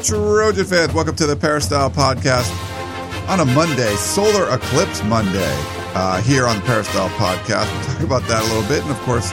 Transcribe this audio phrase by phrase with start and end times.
[0.00, 0.94] Trojan fans.
[0.94, 2.50] Welcome to the Peristyle Podcast
[3.28, 5.54] on a Monday, Solar Eclipse Monday,
[5.94, 7.70] uh, here on the Peristyle Podcast.
[7.72, 8.82] We'll talk about that a little bit.
[8.82, 9.30] And of course,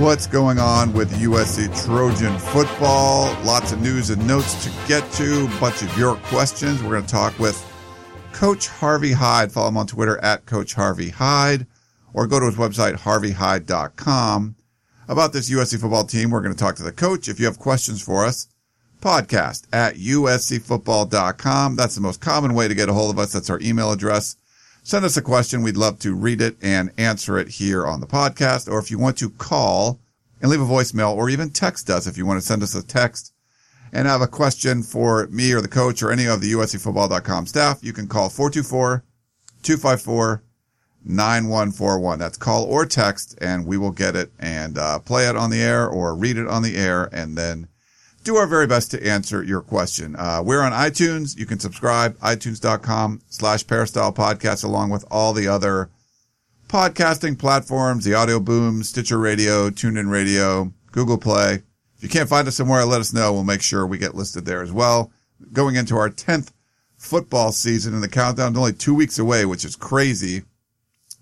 [0.00, 3.26] what's going on with USC Trojan football.
[3.44, 6.82] Lots of news and notes to get to, a bunch of your questions.
[6.82, 7.62] We're going to talk with
[8.32, 9.52] Coach Harvey Hyde.
[9.52, 11.66] Follow him on Twitter at Coach Harvey Hyde
[12.14, 14.56] or go to his website, harveyhyde.com.
[15.08, 17.28] About this USC football team, we're going to talk to the coach.
[17.28, 18.48] If you have questions for us,
[19.04, 21.76] podcast at uscfootball.com.
[21.76, 23.32] That's the most common way to get a hold of us.
[23.32, 24.36] That's our email address.
[24.82, 25.62] Send us a question.
[25.62, 28.70] We'd love to read it and answer it here on the podcast.
[28.70, 30.00] Or if you want to call
[30.40, 32.84] and leave a voicemail or even text us, if you want to send us a
[32.84, 33.32] text
[33.92, 37.84] and have a question for me or the coach or any of the uscfootball.com staff,
[37.84, 39.04] you can call 424
[39.62, 40.42] 254
[41.04, 42.18] 9141.
[42.18, 45.60] That's call or text and we will get it and uh, play it on the
[45.60, 47.68] air or read it on the air and then
[48.24, 50.16] do our very best to answer your question.
[50.16, 51.38] Uh, we're on iTunes.
[51.38, 55.90] You can subscribe, itunes.com slash peristyle podcast, along with all the other
[56.68, 61.62] podcasting platforms, the audio boom, Stitcher radio, TuneIn radio, Google Play.
[61.96, 63.32] If you can't find us somewhere, let us know.
[63.32, 65.12] We'll make sure we get listed there as well.
[65.52, 66.50] Going into our 10th
[66.96, 70.44] football season and the countdown is only two weeks away, which is crazy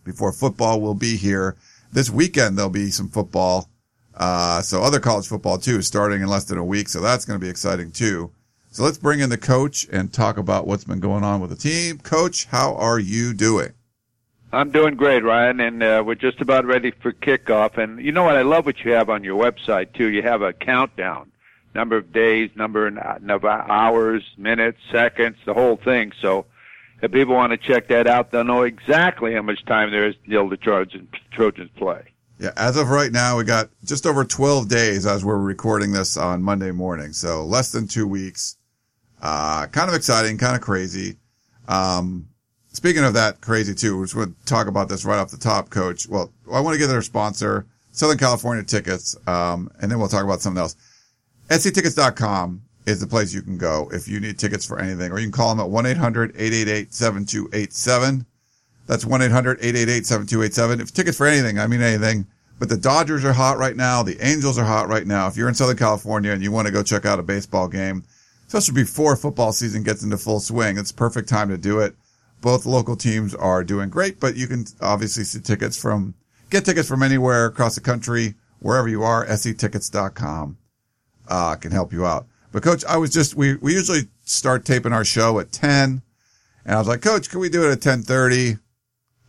[0.05, 1.56] before football will be here.
[1.92, 3.69] This weekend, there'll be some football.
[4.14, 6.88] Uh, so other college football too, is starting in less than a week.
[6.88, 8.30] So that's going to be exciting too.
[8.70, 11.56] So let's bring in the coach and talk about what's been going on with the
[11.56, 11.98] team.
[11.98, 13.72] Coach, how are you doing?
[14.54, 17.78] I'm doing great, Ryan, and uh, we're just about ready for kickoff.
[17.78, 18.37] And you know what?
[18.37, 20.10] I love what you have on your website too.
[20.10, 21.32] You have a countdown,
[21.75, 26.12] number of days, number of hours, minutes, seconds, the whole thing.
[26.20, 26.44] So
[27.00, 30.14] if people want to check that out, they'll know exactly how much time there is
[30.28, 32.12] till the Trojans, Trojans play.
[32.42, 36.16] Yeah, as of right now, we got just over 12 days as we're recording this
[36.16, 37.12] on Monday morning.
[37.12, 38.56] So less than two weeks.
[39.20, 41.19] Uh, kind of exciting, kind of crazy.
[41.69, 42.26] Um,
[42.72, 45.36] speaking of that crazy too, we're just going to talk about this right off the
[45.36, 46.08] top, coach.
[46.08, 49.16] Well, I want to get their sponsor, Southern California tickets.
[49.28, 50.75] Um, and then we'll talk about something else.
[51.48, 55.26] sctickets.com is the place you can go if you need tickets for anything, or you
[55.26, 58.26] can call them at 1-800-888-7287.
[58.88, 60.81] That's 1-800-888-7287.
[60.81, 62.26] If tickets for anything, I mean anything.
[62.58, 64.02] But the Dodgers are hot right now.
[64.02, 65.26] The Angels are hot right now.
[65.26, 68.04] If you're in Southern California and you want to go check out a baseball game,
[68.46, 71.94] especially before football season gets into full swing, it's perfect time to do it.
[72.40, 76.14] Both local teams are doing great, but you can obviously see tickets from,
[76.50, 79.26] get tickets from anywhere across the country, wherever you are.
[79.26, 80.58] SCTickets.com,
[81.28, 82.26] uh, can help you out.
[82.52, 86.02] But coach, I was just, we, we usually start taping our show at 10
[86.64, 88.58] and I was like, coach, can we do it at 1030?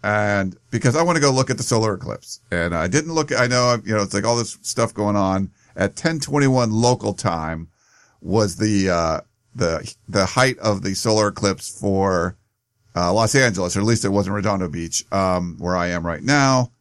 [0.04, 2.42] And because I want to go look at the solar eclipse.
[2.52, 5.52] And I didn't look, I know, you know, it's like all this stuff going on
[5.76, 7.70] at 1021 local time
[8.22, 9.22] was the, uh,
[9.56, 12.38] the, the height of the solar eclipse for,
[12.96, 16.22] uh, Los Angeles, or at least it wasn't Redondo Beach, um, where I am right
[16.22, 16.72] now.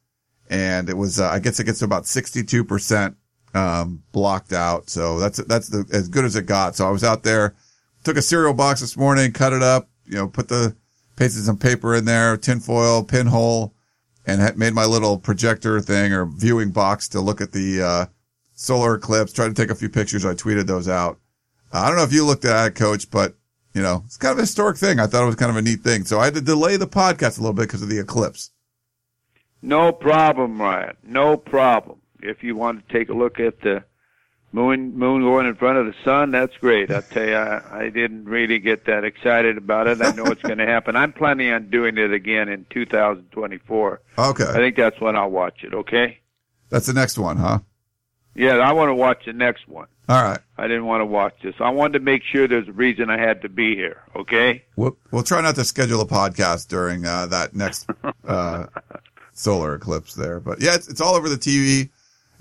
[0.51, 3.15] And it was, uh, I guess it gets about 62%,
[3.55, 4.91] um, blocked out.
[4.91, 6.75] So that's, that's the, as good as it got.
[6.75, 7.55] So I was out there,
[8.03, 10.77] took a cereal box this morning, cut it up, you know, put the,
[11.17, 13.75] pasted some paper in there, tinfoil, pinhole,
[14.27, 18.07] and made my little projector thing or viewing box to look at the uh,
[18.55, 19.33] solar eclipse.
[19.33, 20.25] Tried to take a few pictures.
[20.25, 21.19] I tweeted those out.
[21.73, 23.35] Uh, I don't know if you looked at it, Coach, but
[23.75, 25.01] you know it's kind of a historic thing.
[25.01, 26.05] I thought it was kind of a neat thing.
[26.05, 28.51] So I had to delay the podcast a little bit because of the eclipse.
[29.63, 30.97] No problem, Ryan.
[31.05, 32.01] No problem.
[32.21, 33.85] If you want to take a look at the
[34.53, 36.31] moon moon going in front of the sun?
[36.31, 36.91] That's great.
[36.91, 40.01] I'll tell you I, I didn't really get that excited about it.
[40.03, 40.95] I know it's going to happen.
[40.95, 44.45] I'm planning on doing it again in 2024 okay.
[44.45, 46.19] I think that's when i'll watch it okay?
[46.69, 47.61] That's the next one huh?
[48.35, 49.89] Yeah i want to watch the next one.
[50.09, 50.41] All right.
[50.59, 51.55] I didn't want to watch this.
[51.61, 54.65] I wanted to make sure there's a reason i had to be here okay?
[54.77, 57.89] We'll, we'll try not to schedule a podcast during uh, that next
[58.27, 58.67] uh,
[59.33, 61.91] solar eclipse there but yeah it's, it's all over the tv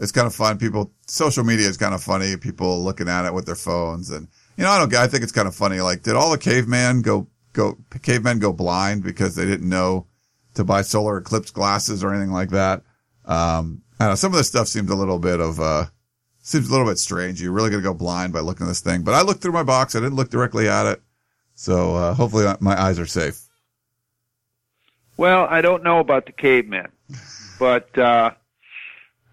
[0.02, 0.58] it's kind of fun.
[0.58, 2.36] People, social media is kind of funny.
[2.36, 4.28] People looking at it with their phones and,
[4.58, 5.80] you know, I don't, I think it's kind of funny.
[5.80, 10.08] Like, did all the cavemen go, go, cavemen go blind because they didn't know
[10.56, 12.82] to buy solar eclipse glasses or anything like that?
[13.26, 14.16] Um, I don't know.
[14.16, 15.86] Some of this stuff seems a little bit of, uh,
[16.42, 17.40] seems a little bit strange.
[17.40, 19.04] You're really to go blind by looking at this thing.
[19.04, 19.96] But I looked through my box.
[19.96, 21.02] I didn't look directly at it.
[21.54, 23.40] So uh, hopefully my eyes are safe.
[25.16, 26.88] Well, I don't know about the cavemen,
[27.60, 28.32] but uh,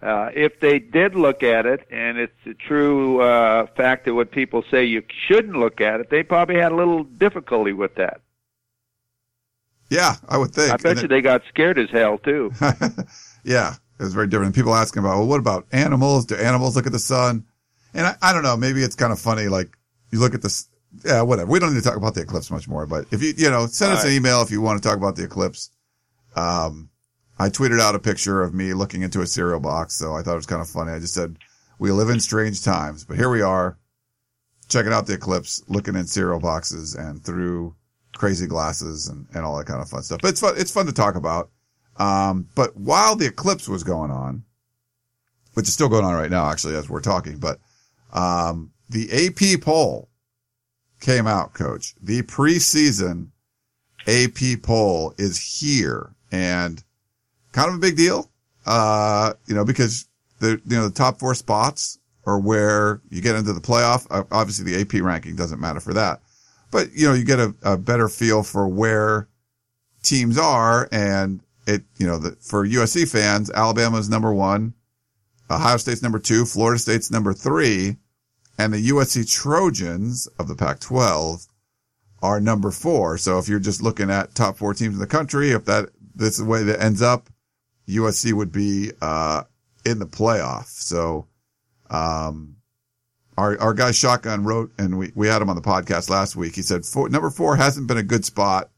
[0.01, 4.31] uh, if they did look at it, and it's a true uh, fact that what
[4.31, 8.21] people say you shouldn't look at it, they probably had a little difficulty with that.
[9.89, 10.71] Yeah, I would think.
[10.71, 12.51] I bet and you it, they got scared as hell too.
[13.43, 14.55] yeah, it was very different.
[14.55, 16.25] People asking about, well, what about animals?
[16.25, 17.45] Do animals look at the sun?
[17.93, 18.55] And I, I don't know.
[18.55, 19.47] Maybe it's kind of funny.
[19.47, 19.75] Like
[20.11, 20.67] you look at this.
[21.05, 21.51] Yeah, whatever.
[21.51, 22.85] We don't need to talk about the eclipse much more.
[22.87, 24.11] But if you, you know, send All us right.
[24.11, 25.69] an email if you want to talk about the eclipse.
[26.35, 26.89] Um,
[27.39, 30.33] I tweeted out a picture of me looking into a cereal box, so I thought
[30.33, 30.91] it was kind of funny.
[30.91, 31.37] I just said,
[31.79, 33.77] we live in strange times, but here we are
[34.67, 37.75] checking out the eclipse, looking in cereal boxes and through
[38.15, 40.19] crazy glasses and, and all that kind of fun stuff.
[40.21, 40.55] But it's fun.
[40.57, 41.49] It's fun to talk about.
[41.97, 44.43] Um, but while the eclipse was going on,
[45.53, 47.59] which is still going on right now, actually, as we're talking, but,
[48.13, 50.09] um, the AP poll
[50.99, 51.95] came out, coach.
[52.01, 53.29] The preseason
[54.07, 56.83] AP poll is here and
[57.51, 58.29] kind of a big deal.
[58.65, 60.07] Uh, you know, because
[60.39, 64.05] the, you know, the top four spots are where you get into the playoff.
[64.09, 66.21] Uh, obviously the AP ranking doesn't matter for that,
[66.71, 69.27] but you know, you get a, a better feel for where
[70.03, 74.73] teams are and it, you know, the, for USC fans, Alabama's number one,
[75.49, 77.97] Ohio State's number two, Florida State's number three,
[78.57, 81.47] and the USC Trojans of the Pac-12
[82.21, 83.17] are number four.
[83.17, 86.33] So if you're just looking at top four teams in the country, if that this
[86.33, 87.29] is the way that ends up,
[87.89, 89.43] USC would be uh,
[89.85, 90.65] in the playoff.
[90.67, 91.27] So,
[91.89, 92.57] um,
[93.37, 96.55] our our guy Shotgun wrote, and we we had him on the podcast last week.
[96.55, 98.69] He said four, number four hasn't been a good spot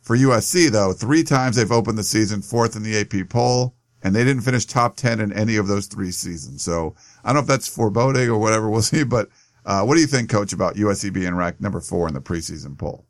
[0.00, 0.92] for USC though.
[0.92, 4.64] Three times they've opened the season fourth in the AP poll, and they didn't finish
[4.64, 6.62] top ten in any of those three seasons.
[6.62, 8.68] So I don't know if that's foreboding or whatever.
[8.70, 9.04] We'll see.
[9.04, 9.28] But
[9.64, 12.76] uh, what do you think, Coach, about USC being ranked number four in the preseason
[12.76, 13.06] poll?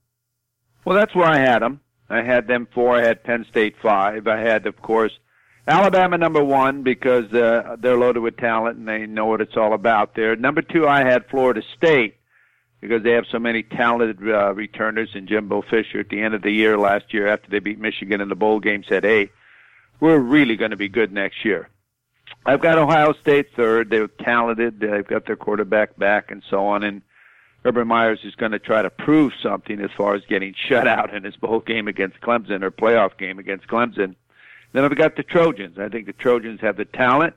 [0.85, 1.81] Well, that's where I had them.
[2.13, 2.97] I had them four.
[2.97, 4.27] I had Penn State five.
[4.29, 5.13] I had, of course,
[5.67, 9.73] Alabama number one because uh, they're loaded with talent and they know what it's all
[9.73, 10.37] about there.
[10.37, 12.17] Number two, I had Florida State
[12.81, 15.11] because they have so many talented uh, returners.
[15.15, 18.21] And Jimbo Fisher at the end of the year last year, after they beat Michigan
[18.21, 19.31] in the bowl game, said, "Hey,
[20.01, 21.69] we're really going to be good next year."
[22.45, 23.89] I've got Ohio State third.
[23.89, 24.81] They're talented.
[24.81, 26.83] They've got their quarterback back and so on.
[26.83, 27.03] And
[27.65, 31.15] Urban Meyers is going to try to prove something as far as getting shut out
[31.15, 34.17] in his bowl game against Clemson or playoff game against Clemson.
[34.73, 35.79] Then I've got the Trojans.
[35.79, 37.35] I think the Trojans have the talent.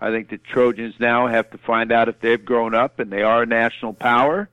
[0.00, 3.22] I think the Trojans now have to find out if they've grown up and they
[3.22, 4.50] are a national power.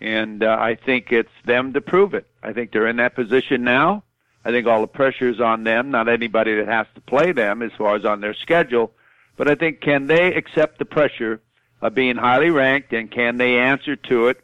[0.00, 2.26] And uh, I think it's them to prove it.
[2.42, 4.04] I think they're in that position now.
[4.44, 7.62] I think all the pressure is on them, not anybody that has to play them
[7.62, 8.92] as far as on their schedule.
[9.36, 11.40] But I think can they accept the pressure
[11.80, 14.43] of being highly ranked and can they answer to it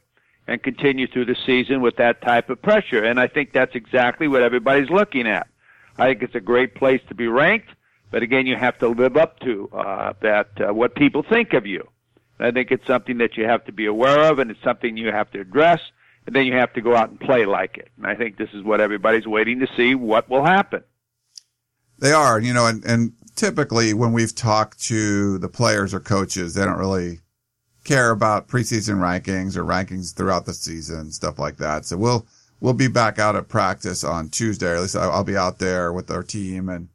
[0.51, 3.05] and continue through the season with that type of pressure.
[3.05, 5.47] And I think that's exactly what everybody's looking at.
[5.97, 7.69] I think it's a great place to be ranked,
[8.11, 11.67] but again, you have to live up to uh, that uh, what people think of
[11.67, 11.89] you.
[12.37, 14.97] And I think it's something that you have to be aware of, and it's something
[14.97, 15.81] you have to address,
[16.27, 17.89] and then you have to go out and play like it.
[17.97, 20.83] And I think this is what everybody's waiting to see what will happen.
[22.01, 26.55] They are, you know, and, and typically when we've talked to the players or coaches,
[26.55, 27.21] they don't really
[27.91, 31.85] care about preseason rankings or rankings throughout the season, stuff like that.
[31.85, 32.25] So we'll,
[32.61, 36.09] we'll be back out at practice on Tuesday, at least I'll, be out there with
[36.09, 36.89] our team and,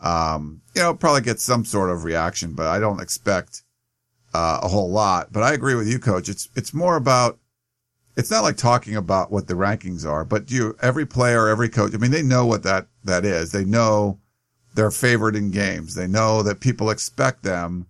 [0.00, 3.62] um, you know, probably get some sort of reaction, but I don't expect,
[4.34, 5.32] uh, a whole lot.
[5.32, 6.28] But I agree with you, coach.
[6.28, 7.38] It's, it's more about,
[8.16, 11.94] it's not like talking about what the rankings are, but you, every player, every coach,
[11.94, 13.52] I mean, they know what that, that is.
[13.52, 14.18] They know
[14.74, 15.94] they're favored in games.
[15.94, 17.86] They know that people expect them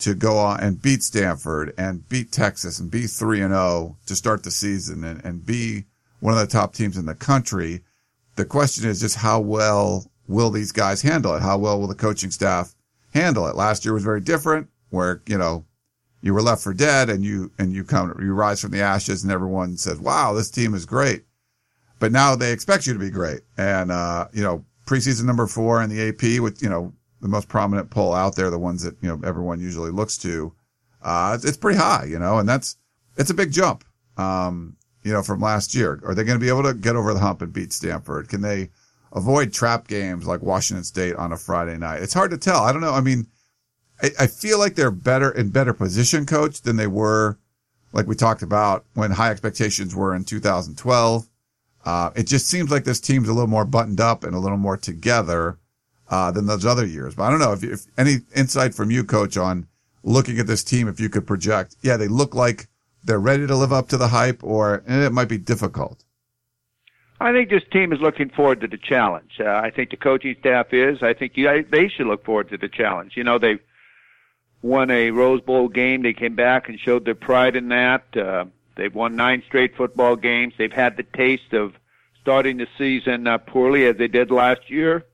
[0.00, 4.16] to go on and beat Stanford and beat Texas and be 3 and 0 to
[4.16, 5.84] start the season and, and be
[6.20, 7.82] one of the top teams in the country.
[8.36, 11.42] The question is just how well will these guys handle it?
[11.42, 12.74] How well will the coaching staff
[13.12, 13.56] handle it?
[13.56, 15.66] Last year was very different where, you know,
[16.22, 19.22] you were left for dead and you, and you come, you rise from the ashes
[19.22, 21.24] and everyone says, wow, this team is great.
[21.98, 23.40] But now they expect you to be great.
[23.58, 27.48] And, uh, you know, preseason number four in the AP with, you know, the most
[27.48, 30.52] prominent poll out there, the ones that, you know, everyone usually looks to,
[31.02, 32.76] uh, it's, it's pretty high, you know, and that's,
[33.16, 33.84] it's a big jump,
[34.16, 36.00] um, you know, from last year.
[36.04, 38.28] Are they going to be able to get over the hump and beat Stanford?
[38.28, 38.70] Can they
[39.12, 42.02] avoid trap games like Washington State on a Friday night?
[42.02, 42.62] It's hard to tell.
[42.62, 42.94] I don't know.
[42.94, 43.26] I mean,
[44.02, 47.38] I, I feel like they're better in better position coach than they were,
[47.92, 51.28] like we talked about when high expectations were in 2012.
[51.84, 54.58] Uh, it just seems like this team's a little more buttoned up and a little
[54.58, 55.58] more together
[56.10, 57.14] uh, than those other years.
[57.14, 59.66] But I don't know if, if any insight from you, coach, on
[60.02, 62.68] looking at this team, if you could project, yeah, they look like
[63.04, 66.04] they're ready to live up to the hype, or eh, it might be difficult?
[67.20, 69.40] I think this team is looking forward to the challenge.
[69.40, 71.02] Uh, I think the coaching staff is.
[71.02, 73.12] I think you, they should look forward to the challenge.
[73.14, 73.58] You know, they
[74.62, 76.02] won a Rose Bowl game.
[76.02, 78.04] They came back and showed their pride in that.
[78.16, 80.54] Uh, they've won nine straight football games.
[80.56, 81.74] They've had the taste of
[82.22, 85.04] starting the season uh, poorly as they did last year.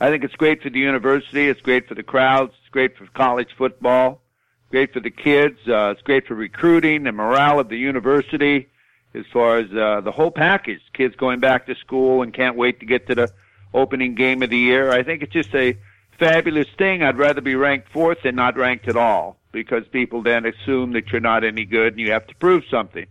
[0.00, 1.48] I think it's great for the university.
[1.48, 2.52] It's great for the crowds.
[2.60, 4.22] It's great for college football.
[4.70, 5.58] Great for the kids.
[5.68, 8.68] Uh, it's great for recruiting and morale of the university
[9.14, 10.80] as far as uh, the whole package.
[10.94, 13.30] Kids going back to school and can't wait to get to the
[13.74, 14.90] opening game of the year.
[14.90, 15.76] I think it's just a
[16.18, 17.02] fabulous thing.
[17.02, 21.08] I'd rather be ranked fourth than not ranked at all because people then assume that
[21.08, 23.06] you're not any good and you have to prove something.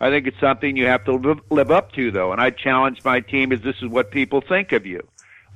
[0.00, 2.32] I think it's something you have to live, live up to, though.
[2.32, 5.06] And I challenge my team: is this is what people think of you?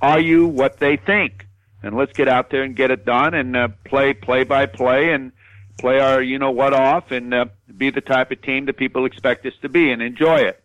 [0.00, 1.47] Are you what they think?
[1.83, 5.12] And let's get out there and get it done and uh, play play by play
[5.12, 5.33] and
[5.79, 9.05] play our you know what off and uh, be the type of team that people
[9.05, 10.62] expect us to be and enjoy it.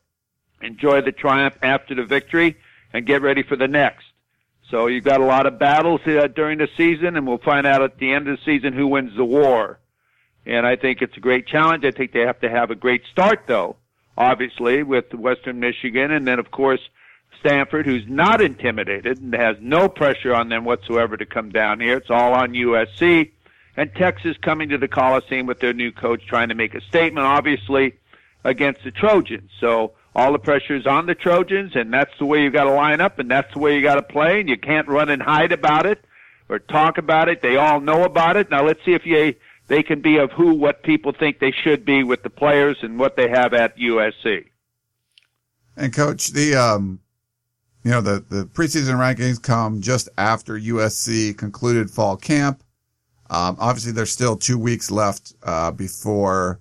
[0.61, 2.57] Enjoy the triumph after the victory
[2.93, 4.05] and get ready for the next.
[4.69, 7.81] So you've got a lot of battles uh, during the season, and we'll find out
[7.81, 9.79] at the end of the season who wins the war.
[10.45, 11.83] And I think it's a great challenge.
[11.83, 13.75] I think they have to have a great start, though,
[14.17, 16.79] obviously, with Western Michigan, and then, of course,
[17.41, 21.97] Stanford, who's not intimidated and has no pressure on them whatsoever to come down here.
[21.97, 23.31] It's all on USC.
[23.75, 27.25] And Texas coming to the Coliseum with their new coach trying to make a statement,
[27.25, 27.93] obviously,
[28.43, 29.49] against the Trojans.
[29.59, 32.73] So all the pressure is on the Trojans, and that's the way you've got to
[32.73, 35.21] line up, and that's the way you got to play, and you can't run and
[35.21, 36.03] hide about it
[36.49, 37.41] or talk about it.
[37.41, 38.51] They all know about it.
[38.51, 39.33] Now let's see if you,
[39.67, 42.99] they can be of who, what people think they should be with the players and
[42.99, 44.47] what they have at USC.
[45.77, 46.99] And coach, the um,
[47.83, 52.63] you know the the preseason rankings come just after USC concluded fall camp.
[53.29, 56.59] Um, obviously, there's still two weeks left uh, before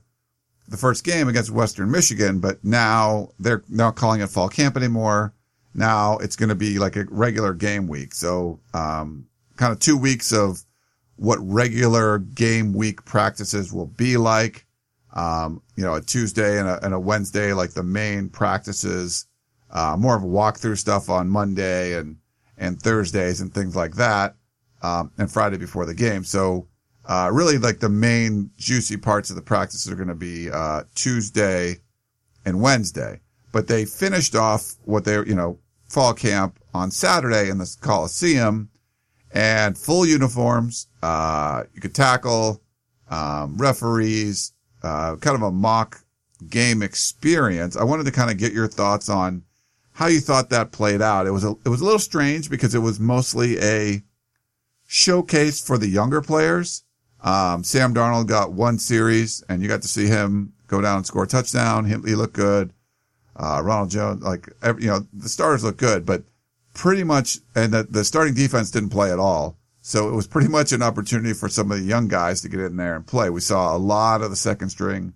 [0.68, 5.34] the first game against Western Michigan, but now they're not calling it fall camp anymore.
[5.74, 8.14] Now it's going to be like a regular game week.
[8.14, 10.64] So, um, kind of two weeks of
[11.16, 14.64] what regular game week practices will be like.
[15.12, 19.26] Um, you know, a Tuesday and a, and a Wednesday, like the main practices,
[19.72, 22.16] uh, more of a walkthrough stuff on Monday and,
[22.58, 24.34] and Thursdays and things like that.
[24.82, 26.24] Um, and Friday before the game.
[26.24, 26.66] So,
[27.04, 30.84] uh, really like the main juicy parts of the practice are going to be, uh,
[30.94, 31.76] Tuesday
[32.46, 33.20] and Wednesday,
[33.52, 38.70] but they finished off what they, you know, fall camp on Saturday in the Coliseum
[39.32, 40.86] and full uniforms.
[41.02, 42.62] Uh, you could tackle,
[43.10, 46.02] um, referees, uh, kind of a mock
[46.48, 47.76] game experience.
[47.76, 49.42] I wanted to kind of get your thoughts on
[50.00, 51.26] how you thought that played out.
[51.26, 54.02] It was a, it was a little strange because it was mostly a
[54.86, 56.84] showcase for the younger players.
[57.22, 61.06] Um, Sam Darnold got one series and you got to see him go down and
[61.06, 61.84] score a touchdown.
[61.84, 62.72] He, he looked good.
[63.36, 66.22] Uh, Ronald Jones, like, every, you know, the starters look good, but
[66.72, 69.58] pretty much, and the, the starting defense didn't play at all.
[69.82, 72.60] So it was pretty much an opportunity for some of the young guys to get
[72.60, 73.28] in there and play.
[73.28, 75.12] We saw a lot of the second string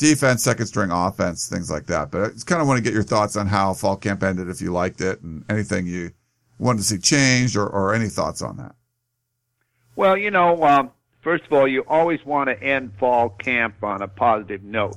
[0.00, 2.10] defense, second string offense, things like that.
[2.10, 4.48] But I just kind of want to get your thoughts on how fall camp ended,
[4.48, 6.10] if you liked it and anything you
[6.58, 8.74] wanted to see changed or, or any thoughts on that.
[9.94, 10.90] Well, you know, um,
[11.22, 14.96] First of all, you always want to end fall camp on a positive note.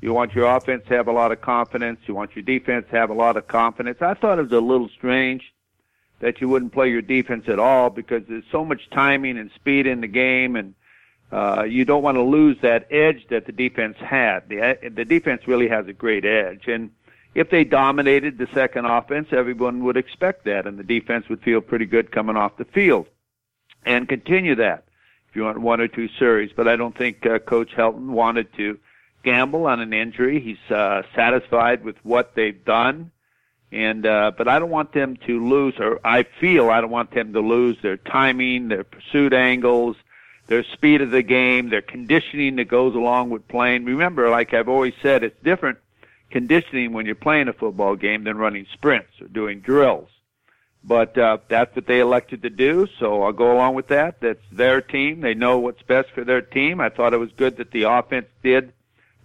[0.00, 2.00] You want your offense to have a lot of confidence.
[2.06, 4.00] You want your defense to have a lot of confidence.
[4.00, 5.52] I thought it was a little strange
[6.20, 9.86] that you wouldn't play your defense at all because there's so much timing and speed
[9.86, 10.74] in the game, and
[11.32, 14.48] uh, you don't want to lose that edge that the defense had.
[14.48, 16.90] The the defense really has a great edge, and
[17.34, 21.60] if they dominated the second offense, everyone would expect that, and the defense would feel
[21.60, 23.06] pretty good coming off the field,
[23.84, 24.84] and continue that
[25.28, 26.50] if you want one or two series.
[26.52, 28.78] But I don't think uh, Coach Helton wanted to
[29.22, 30.40] gamble on an injury.
[30.40, 33.12] He's uh, satisfied with what they've done,
[33.70, 37.12] and uh, but I don't want them to lose, or I feel I don't want
[37.12, 39.96] them to lose their timing, their pursuit angles,
[40.50, 43.84] their speed of the game, their conditioning that goes along with playing.
[43.84, 45.78] Remember, like I've always said, it's different
[46.28, 50.08] conditioning when you're playing a football game than running sprints or doing drills.
[50.82, 54.20] But uh, that's what they elected to do, so I'll go along with that.
[54.20, 55.20] That's their team.
[55.20, 56.80] They know what's best for their team.
[56.80, 58.72] I thought it was good that the offense did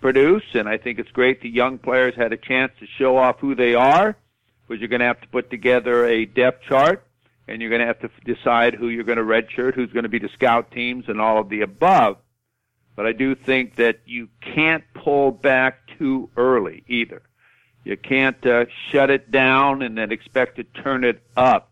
[0.02, 3.40] produce, and I think it's great the young players had a chance to show off
[3.40, 4.16] who they are,
[4.68, 7.04] because you're going to have to put together a depth chart,
[7.48, 10.10] and you're going to have to decide who you're going to redshirt, who's going to
[10.10, 12.18] be the scout teams, and all of the above.
[12.96, 17.22] But I do think that you can't pull back too early either.
[17.84, 21.72] You can't uh, shut it down and then expect to turn it up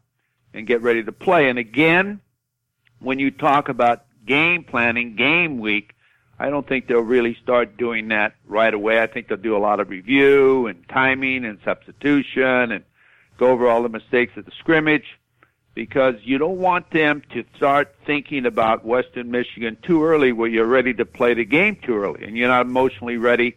[0.54, 1.50] and get ready to play.
[1.50, 2.22] And again,
[3.00, 5.96] when you talk about game planning, game week,
[6.38, 9.02] I don't think they'll really start doing that right away.
[9.02, 12.84] I think they'll do a lot of review and timing and substitution and
[13.38, 15.20] go over all the mistakes of the scrimmage
[15.74, 20.66] because you don't want them to start thinking about Western Michigan too early where you're
[20.66, 23.56] ready to play the game too early and you're not emotionally ready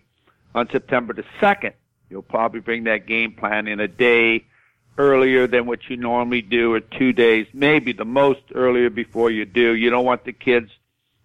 [0.55, 1.73] on September the 2nd.
[2.09, 4.47] You'll probably bring that game plan in a day
[4.99, 9.45] earlier than what you normally do or two days, maybe the most earlier before you
[9.45, 9.75] do.
[9.75, 10.71] You don't want the kids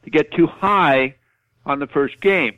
[0.04, 1.16] to get too high
[1.66, 2.58] on the first game.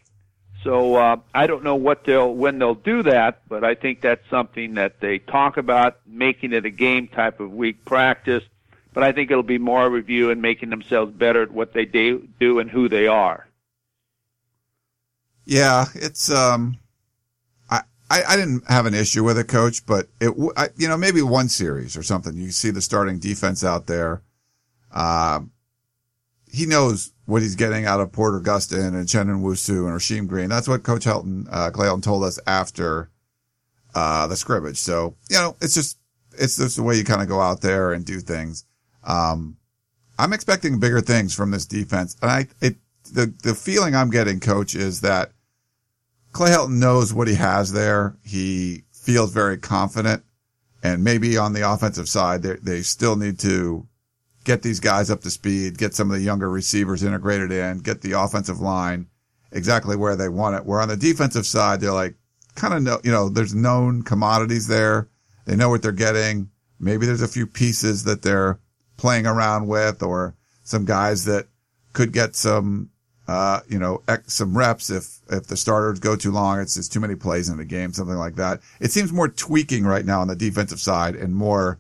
[0.63, 4.27] So uh, I don't know what they'll when they'll do that, but I think that's
[4.29, 8.43] something that they talk about making it a game type of week practice.
[8.93, 12.27] But I think it'll be more review and making themselves better at what they do,
[12.39, 13.47] do and who they are.
[15.45, 16.77] Yeah, it's um,
[17.69, 20.95] I, I I didn't have an issue with it, coach, but it I, you know
[20.95, 22.37] maybe one series or something.
[22.37, 24.21] You see the starting defense out there.
[24.93, 25.51] Um,
[26.53, 30.49] he knows what he's getting out of Porter Gustin and Uchenna Nwosu and Rasheem Green.
[30.49, 33.09] That's what Coach Helton, uh, Clay Helton told us after,
[33.95, 34.77] uh, the scrimmage.
[34.77, 35.97] So, you know, it's just,
[36.37, 38.65] it's just the way you kind of go out there and do things.
[39.03, 39.57] Um,
[40.19, 42.15] I'm expecting bigger things from this defense.
[42.21, 42.75] And I, it,
[43.11, 45.31] the, the feeling I'm getting, coach, is that
[46.33, 48.15] Clay Helton knows what he has there.
[48.23, 50.23] He feels very confident
[50.83, 53.87] and maybe on the offensive side, they, they still need to
[54.43, 58.01] get these guys up to speed, get some of the younger receivers integrated in, get
[58.01, 59.07] the offensive line
[59.51, 60.65] exactly where they want it.
[60.65, 62.15] Where on the defensive side, they're like
[62.55, 65.09] kind of know, you know, there's known commodities there.
[65.45, 66.49] They know what they're getting.
[66.79, 68.59] Maybe there's a few pieces that they're
[68.97, 71.47] playing around with or some guys that
[71.93, 72.89] could get some,
[73.27, 76.59] uh, you know, some reps if, if the starters go too long.
[76.59, 78.61] It's just too many plays in the game, something like that.
[78.79, 81.79] It seems more tweaking right now on the defensive side and more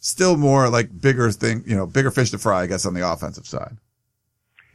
[0.00, 3.10] still more like bigger thing, you know, bigger fish to fry, I guess, on the
[3.10, 3.76] offensive side.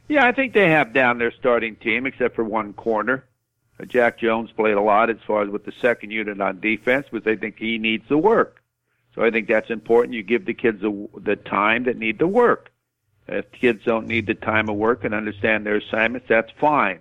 [0.08, 3.24] Yeah, I think they have down their starting team except for one corner.
[3.80, 7.08] Uh, Jack Jones played a lot as far as with the second unit on defense,
[7.12, 8.62] but they think he needs the work.
[9.16, 10.16] So I think that's important.
[10.16, 12.72] You give the kids the, the time that need the work.
[13.28, 17.00] If kids don't need the time of work and understand their assignments, that's fine.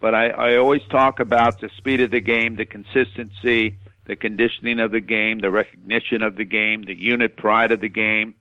[0.00, 3.76] But I, I always talk about the speed of the game, the consistency,
[4.10, 7.88] the conditioning of the game, the recognition of the game, the unit pride of the
[7.88, 8.34] game.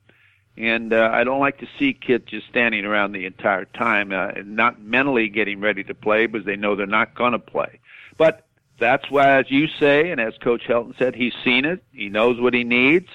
[0.58, 4.30] And uh, I don't like to see kids just standing around the entire time uh,
[4.30, 7.82] and not mentally getting ready to play because they know they're not going to play.
[8.18, 8.48] But
[8.80, 11.84] that's why, as you say, and as Coach Helton said, he's seen it.
[11.94, 13.10] He knows what he needs.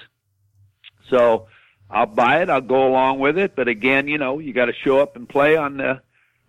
[1.09, 1.47] So
[1.89, 2.49] I'll buy it.
[2.49, 3.57] I'll go along with it.
[3.57, 6.01] But again, you know, you got to show up and play on the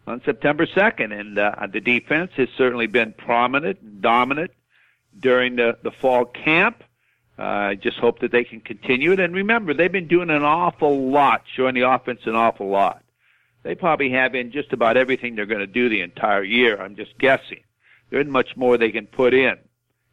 [0.06, 1.12] on September 2nd.
[1.12, 4.52] And uh, the defense has certainly been prominent and dominant
[5.18, 6.82] during the, the fall camp.
[7.38, 9.20] Uh, I just hope that they can continue it.
[9.20, 13.02] And remember, they've been doing an awful lot, showing the offense an awful lot.
[13.62, 16.80] They probably have in just about everything they're going to do the entire year.
[16.80, 17.60] I'm just guessing.
[18.10, 19.58] There isn't much more they can put in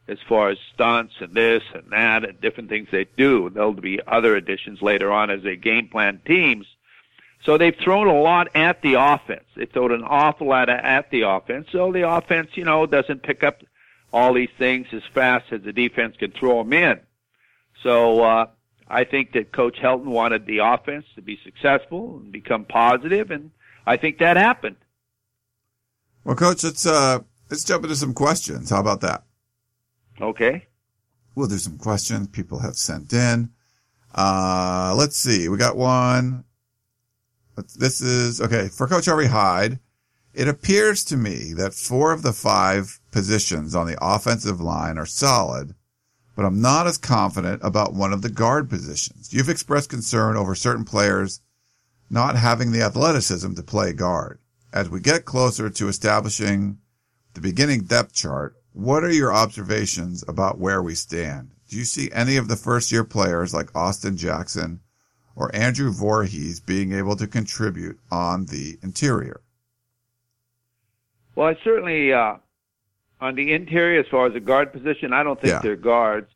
[0.08, 3.50] as far as stunts and this and that and different things they do.
[3.50, 6.66] There'll be other additions later on as they game plan teams.
[7.44, 9.44] So they've thrown a lot at the offense.
[9.54, 11.68] They've thrown an awful lot at the offense.
[11.72, 13.62] So the offense, you know, doesn't pick up
[14.14, 17.00] all these things as fast as the defense can throw them in.
[17.82, 18.46] So uh,
[18.86, 23.50] I think that Coach Helton wanted the offense to be successful and become positive, and
[23.84, 24.76] I think that happened.
[26.22, 27.18] Well, Coach, let's uh,
[27.50, 28.70] let's jump into some questions.
[28.70, 29.24] How about that?
[30.20, 30.66] Okay.
[31.34, 33.50] Well, there's some questions people have sent in.
[34.14, 35.48] Uh, let's see.
[35.48, 36.44] We got one.
[37.76, 39.80] This is okay for Coach Harvey Hyde.
[40.32, 45.06] It appears to me that four of the five positions on the offensive line are
[45.06, 45.72] solid,
[46.34, 49.32] but I'm not as confident about one of the guard positions.
[49.32, 51.40] You've expressed concern over certain players
[52.10, 54.40] not having the athleticism to play guard.
[54.72, 56.78] As we get closer to establishing
[57.34, 61.52] the beginning depth chart, what are your observations about where we stand?
[61.68, 64.80] Do you see any of the first year players like Austin Jackson
[65.36, 69.40] or Andrew Voorhees being able to contribute on the interior?
[71.36, 72.36] Well, I certainly uh,
[73.24, 75.60] on the interior, as far as the guard position, I don't think yeah.
[75.60, 76.30] they're guards.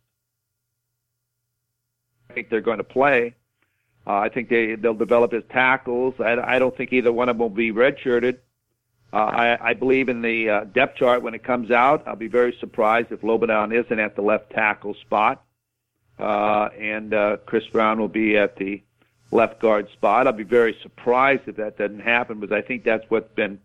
[2.31, 3.35] I think they're going to play.
[4.07, 6.15] Uh, I think they they'll develop as tackles.
[6.19, 8.39] I, I don't think either one of them will be redshirted.
[9.13, 12.09] Uh, I, I believe in the uh, depth chart when it comes out.
[12.09, 15.45] I'll be very surprised if Lobendahn isn't at the left tackle spot,
[16.19, 18.83] uh, and uh, Chris Brown will be at the
[19.31, 20.27] left guard spot.
[20.27, 23.61] I'll be very surprised if that doesn't happen, because I think that's what's been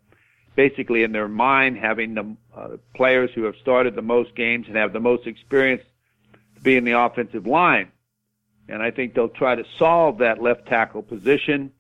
[0.56, 4.76] basically in their mind having the uh, players who have started the most games and
[4.76, 5.84] have the most experience
[6.56, 7.92] to be in the offensive line.
[8.70, 11.72] And I think they'll try to solve that left tackle position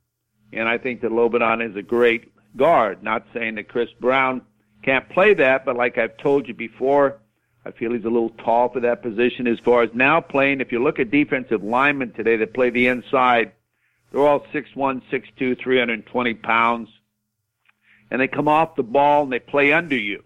[0.55, 3.03] and I think that Lobendahn is a great guard.
[3.03, 4.41] Not saying that Chris Brown
[4.83, 7.19] can't play that, but like I've told you before,
[7.65, 10.61] I feel he's a little tall for that position as far as now playing.
[10.61, 13.53] If you look at defensive linemen today that play the inside,
[14.11, 16.89] they're all six one, six two, three hundred and twenty pounds.
[18.13, 20.23] And they come off the ball and they play under you.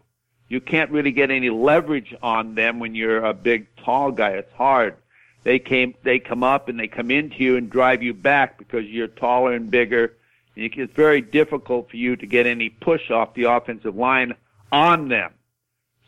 [0.49, 4.31] You can't really get any leverage on them when you're a big tall guy.
[4.31, 4.97] It's hard.
[5.43, 8.85] They came they come up and they come into you and drive you back because
[8.85, 10.17] you're taller and bigger.
[10.57, 14.35] It's very difficult for you to get any push off the offensive line
[14.69, 15.31] on them.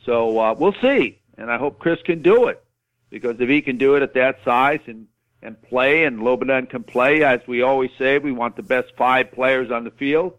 [0.06, 2.62] So uh, we'll see, and I hope Chris can do it
[3.10, 5.08] because if he can do it at that size and
[5.42, 9.32] and play, and Lobendahn can play, as we always say, we want the best five
[9.32, 10.38] players on the field,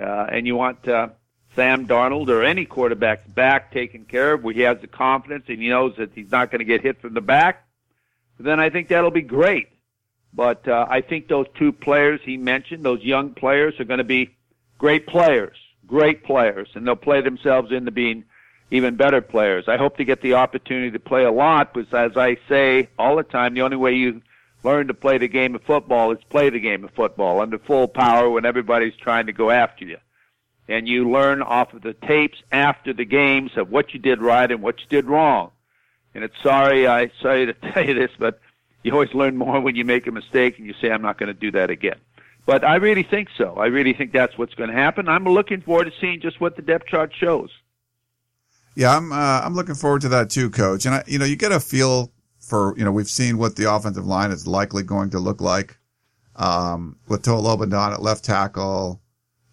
[0.00, 1.08] uh, and you want uh,
[1.54, 5.60] Sam Darnold or any quarterback's back taken care of, where he has the confidence and
[5.60, 7.66] he knows that he's not going to get hit from the back.
[8.38, 9.68] Then I think that'll be great.
[10.32, 14.04] But uh, I think those two players he mentioned, those young players, are going to
[14.04, 14.36] be
[14.78, 18.24] great players, great players, and they'll play themselves into being
[18.70, 19.64] even better players.
[19.66, 23.16] I hope to get the opportunity to play a lot, because as I say all
[23.16, 24.22] the time, the only way you
[24.62, 27.88] learn to play the game of football is play the game of football under full
[27.88, 29.98] power when everybody's trying to go after you.
[30.68, 34.50] And you learn off of the tapes after the games of what you did right
[34.50, 35.50] and what you did wrong.
[36.14, 38.40] And it's sorry, I sorry to tell you this, but
[38.82, 41.28] you always learn more when you make a mistake and you say, I'm not going
[41.28, 41.98] to do that again.
[42.46, 43.54] But I really think so.
[43.56, 45.08] I really think that's what's going to happen.
[45.08, 47.50] I'm looking forward to seeing just what the depth chart shows.
[48.74, 50.86] Yeah, I'm uh, I'm looking forward to that too, coach.
[50.86, 52.12] And I, you know, you get a feel
[52.50, 55.78] for you know we've seen what the offensive line is likely going to look like
[56.36, 59.00] um, with Toa Lobendahn at left tackle,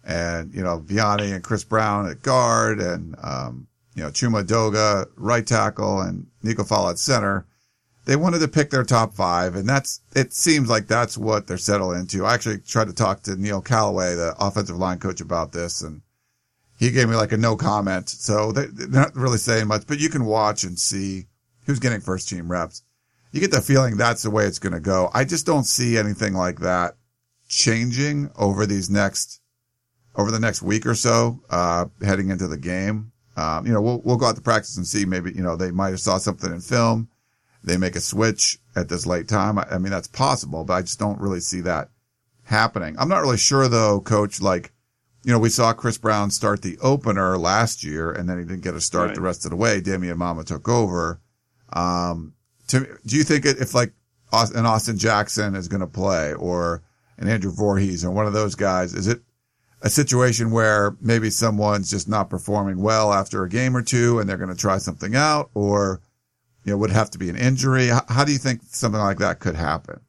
[0.04, 5.06] and you know Vianney and Chris Brown at guard, and um, you know Chuma Edoga
[5.16, 7.46] right tackle, and Nico Falah at center
[8.08, 10.32] they wanted to pick their top five, and that's it.
[10.32, 12.24] Seems like that's what they're settled into.
[12.24, 16.00] I actually tried to talk to Neil Callaway, the offensive line coach, about this, and
[16.78, 18.08] he gave me like a no comment.
[18.08, 21.26] So they, are not really saying much, but you can watch and see
[21.66, 22.82] who's getting first team reps.
[23.38, 25.10] You get the feeling that's the way it's going to go.
[25.14, 26.96] I just don't see anything like that
[27.48, 29.40] changing over these next
[30.16, 33.12] over the next week or so, uh, heading into the game.
[33.36, 35.04] Um, you know, we'll we'll go out to practice and see.
[35.04, 37.08] Maybe you know they might have saw something in film
[37.64, 39.58] they make a switch at this late time.
[39.58, 41.90] I, I mean, that's possible, but I just don't really see that
[42.44, 42.96] happening.
[42.98, 44.72] I'm not really sure though, coach, like,
[45.24, 48.62] you know, we saw Chris Brown start the opener last year and then he didn't
[48.62, 49.14] get a start right.
[49.14, 49.80] the rest of the way.
[49.80, 51.20] Damian Mama took over.
[51.72, 52.34] Um,
[52.68, 53.92] to, do you think if like
[54.32, 56.82] an Austin Jackson is going to play or
[57.18, 59.20] an Andrew Voorhees or one of those guys, is it
[59.82, 64.28] a situation where maybe someone's just not performing well after a game or two and
[64.28, 66.00] they're going to try something out or
[66.64, 67.88] you know, would have to be an injury?
[67.88, 70.00] How, how do you think something like that could happen?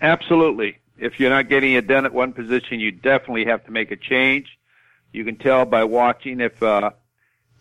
[0.00, 0.78] Absolutely.
[0.98, 3.96] If you're not getting it done at one position, you definitely have to make a
[3.96, 4.58] change.
[5.12, 6.90] You can tell by watching if uh,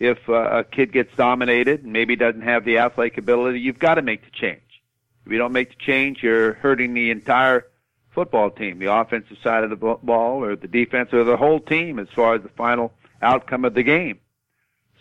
[0.01, 3.95] if uh, a kid gets dominated and maybe doesn't have the athletic ability, you've got
[3.95, 4.81] to make the change.
[5.27, 7.67] If you don't make the change, you're hurting the entire
[8.09, 11.99] football team, the offensive side of the ball, or the defense, or the whole team
[11.99, 14.19] as far as the final outcome of the game.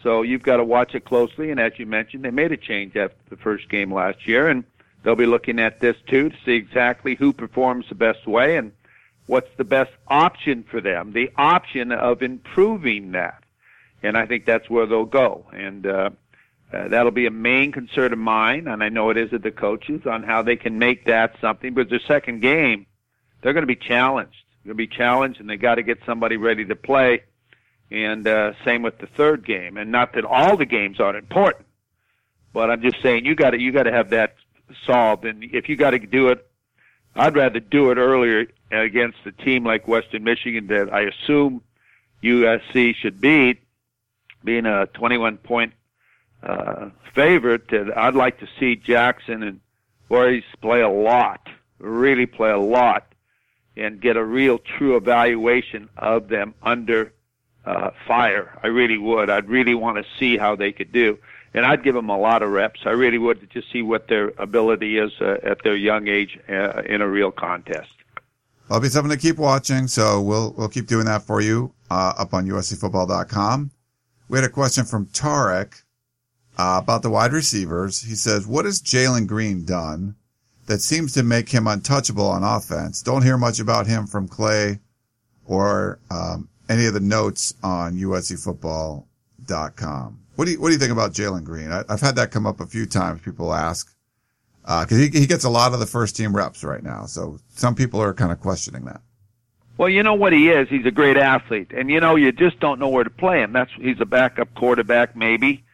[0.03, 1.51] So you've got to watch it closely.
[1.51, 4.65] And as you mentioned, they made a change after the first game last year, and
[5.03, 8.73] they'll be looking at this too to see exactly who performs the best way and
[9.25, 13.43] what's the best option for them, the option of improving that.
[14.03, 15.47] And I think that's where they'll go.
[15.53, 16.11] And uh,
[16.73, 19.51] uh, that'll be a main concern of mine, and I know it is of the
[19.51, 21.75] coaches on how they can make that something.
[21.75, 22.87] But their second game,
[23.43, 24.37] they're going to be challenged.
[24.65, 27.23] They're going to be challenged, and they got to get somebody ready to play
[27.91, 29.77] and uh, same with the third game.
[29.77, 31.67] And not that all the games aren't important,
[32.53, 34.37] but I'm just saying you got to you got to have that
[34.87, 35.25] solved.
[35.25, 36.47] And if you got to do it,
[37.17, 41.63] I'd rather do it earlier against a team like Western Michigan that I assume
[42.23, 43.63] USC should beat,
[44.45, 45.73] being a 21 point
[46.43, 47.71] uh, favorite.
[47.97, 49.61] I'd like to see Jackson and
[50.09, 51.49] Voorhees play a lot,
[51.79, 53.15] really play a lot,
[53.77, 57.13] and get a real true evaluation of them under
[57.65, 58.59] uh, fire.
[58.63, 59.31] I really would.
[59.31, 61.19] I'd really want to see how they could do,
[61.55, 62.81] and I'd give them a lot of reps.
[62.85, 66.39] I really would to just see what their ability is uh, at their young age
[66.49, 67.93] uh, in a real contest.
[68.69, 69.89] That'll be something to keep watching.
[69.89, 73.73] So we'll we'll keep doing that for you uh, up on USCFootball.com.
[74.31, 75.83] We had a question from Tarek
[76.57, 78.03] uh, about the wide receivers.
[78.03, 80.15] He says, "What has Jalen Greene done?"
[80.67, 83.03] That seems to make him untouchable on offense.
[83.03, 84.79] Don't hear much about him from Clay
[85.45, 90.21] or um, any of the notes on USCFootball.com.
[90.37, 91.73] What do you, what do you think about Jalen Greene?
[91.73, 93.21] I, have had that come up a few times.
[93.23, 93.93] People ask,
[94.65, 97.07] uh, cause he, he gets a lot of the first team reps right now.
[97.07, 99.01] So some people are kind of questioning that.
[99.81, 100.69] Well, you know what he is.
[100.69, 103.55] He's a great athlete, and you know you just don't know where to play him.
[103.55, 105.65] That's he's a backup quarterback, maybe.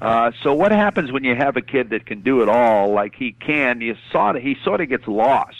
[0.00, 3.14] Uh, so what happens when you have a kid that can do it all, like
[3.14, 3.80] he can?
[3.80, 5.54] You sort of he sort of gets lost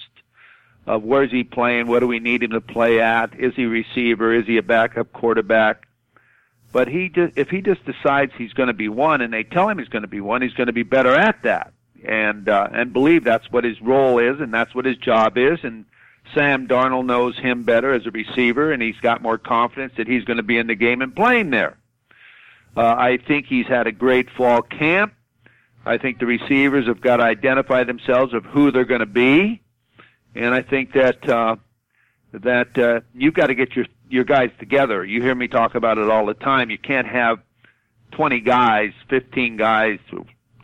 [0.84, 3.38] of where's he playing, what do we need him to play at?
[3.38, 4.34] Is he receiver?
[4.34, 5.86] Is he a backup quarterback?
[6.72, 9.68] But he just if he just decides he's going to be one, and they tell
[9.68, 11.72] him he's going to be one, he's going to be better at that,
[12.04, 15.60] and uh, and believe that's what his role is, and that's what his job is,
[15.62, 15.84] and
[16.34, 20.24] Sam Darnold knows him better as a receiver, and he's got more confidence that he's
[20.24, 21.76] going to be in the game and playing there.
[22.76, 25.14] Uh, I think he's had a great fall camp.
[25.84, 29.60] I think the receivers have got to identify themselves of who they're going to be,
[30.34, 31.56] and I think that uh,
[32.32, 35.04] that uh, you've got to get your your guys together.
[35.04, 36.70] You hear me talk about it all the time.
[36.70, 37.40] You can't have
[38.12, 39.98] 20 guys, 15 guys,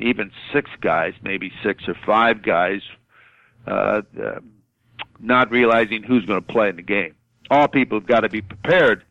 [0.01, 2.83] even six guys, maybe six or five guys,
[3.67, 4.41] uh, uh,
[5.21, 7.15] not realizing who's going to play in the game.
[7.51, 9.05] All people have got to be prepared.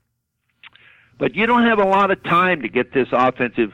[1.17, 3.73] But you don't have a lot of time to get this offensive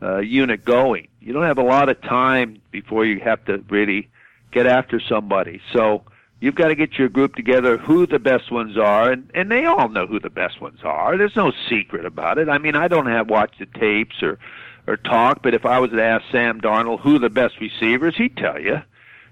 [0.00, 1.08] uh, unit going.
[1.20, 4.08] You don't have a lot of time before you have to really
[4.52, 5.60] get after somebody.
[5.72, 6.04] So
[6.44, 9.64] you've got to get your group together who the best ones are and and they
[9.64, 12.86] all know who the best ones are there's no secret about it i mean i
[12.86, 14.38] don't have watched the tapes or
[14.86, 18.36] or talk but if i was to ask sam darnold who the best receivers he'd
[18.36, 18.82] tell you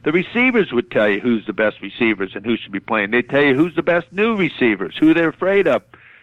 [0.05, 3.11] the receivers would tell you who's the best receivers and who should be playing.
[3.11, 5.83] They'd tell you who's the best new receivers, who they're afraid of,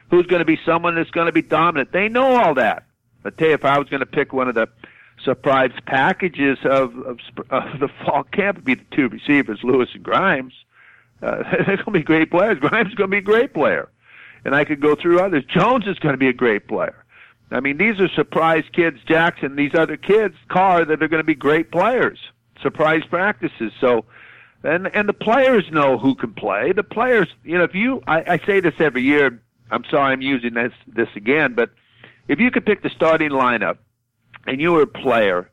[0.09, 1.91] who's going to be someone that's going to be dominant.
[1.91, 2.85] They know all that.
[3.23, 4.67] I tell you, if I was going to pick one of the
[5.23, 10.03] surprise packages of, of, of the fall camp, it'd be the two receivers, Lewis and
[10.03, 10.53] Grimes.
[11.21, 12.59] Uh, they're going to be great players.
[12.59, 13.89] Grimes is going to be a great player,
[14.43, 15.43] and I could go through others.
[15.45, 17.05] Jones is going to be a great player.
[17.51, 18.99] I mean, these are surprise kids.
[19.07, 22.19] Jackson, these other kids, Carr, that are going to be great players
[22.61, 23.71] surprise practices.
[23.79, 24.05] So,
[24.63, 26.71] and and the players know who can play.
[26.71, 29.41] The players, you know, if you, I, I say this every year.
[29.71, 31.69] I'm sorry, I'm using this this again, but
[32.27, 33.77] if you could pick the starting lineup
[34.47, 35.49] and you were a player,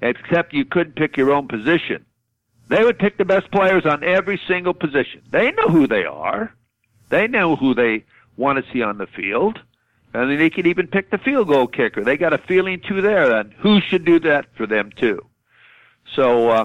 [0.00, 2.04] except you couldn't pick your own position,
[2.68, 5.22] they would pick the best players on every single position.
[5.30, 6.54] They know who they are.
[7.08, 8.04] They know who they
[8.36, 9.60] want to see on the field.
[10.14, 12.02] And they could even pick the field goal kicker.
[12.02, 15.24] They got a feeling too there then who should do that for them too.
[16.14, 16.64] So uh,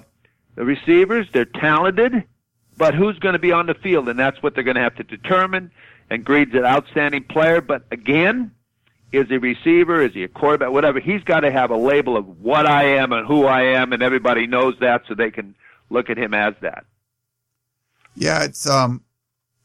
[0.55, 2.23] the receivers, they're talented,
[2.77, 4.09] but who's going to be on the field?
[4.09, 5.71] And that's what they're going to have to determine.
[6.09, 8.51] And Greene's an outstanding player, but again,
[9.11, 10.01] is he a receiver?
[10.01, 10.71] Is he a quarterback?
[10.71, 10.99] Whatever.
[10.99, 14.01] He's got to have a label of what I am and who I am, and
[14.01, 15.55] everybody knows that, so they can
[15.89, 16.85] look at him as that.
[18.15, 19.03] Yeah, it's um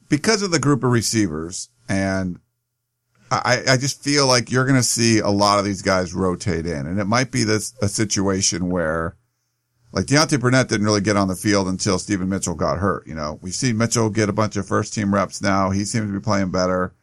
[0.08, 2.40] because of the group of receivers, and
[3.30, 6.66] I, I just feel like you're going to see a lot of these guys rotate
[6.66, 9.16] in, and it might be this a situation where
[9.92, 13.06] like Deontay Burnett didn't really get on the field until Steven Mitchell got hurt.
[13.06, 15.70] You know, we've seen Mitchell get a bunch of first team reps now.
[15.70, 16.94] He seems to be playing better.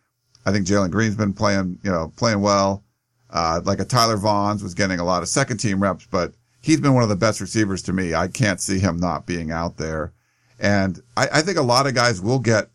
[0.45, 2.83] I think Jalen Greene's been playing, you know, playing well.
[3.31, 6.79] Uh, like a Tyler Vaughns was getting a lot of second team reps, but he's
[6.79, 8.13] been one of the best receivers to me.
[8.13, 10.13] I can't see him not being out there.
[10.59, 12.69] And I, I think a lot of guys will get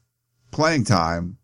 [0.51, 1.39] playing time,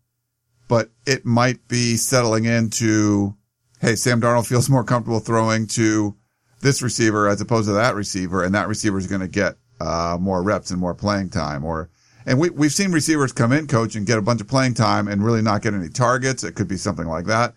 [0.67, 3.35] but it might be settling into,
[3.79, 6.16] hey, Sam Darnold feels more comfortable throwing to
[6.61, 10.17] this receiver as opposed to that receiver, and that receiver is going to get uh,
[10.19, 11.63] more reps and more playing time.
[11.63, 11.89] Or
[12.25, 15.07] and we we've seen receivers come in, coach, and get a bunch of playing time
[15.07, 16.43] and really not get any targets.
[16.43, 17.53] It could be something like that.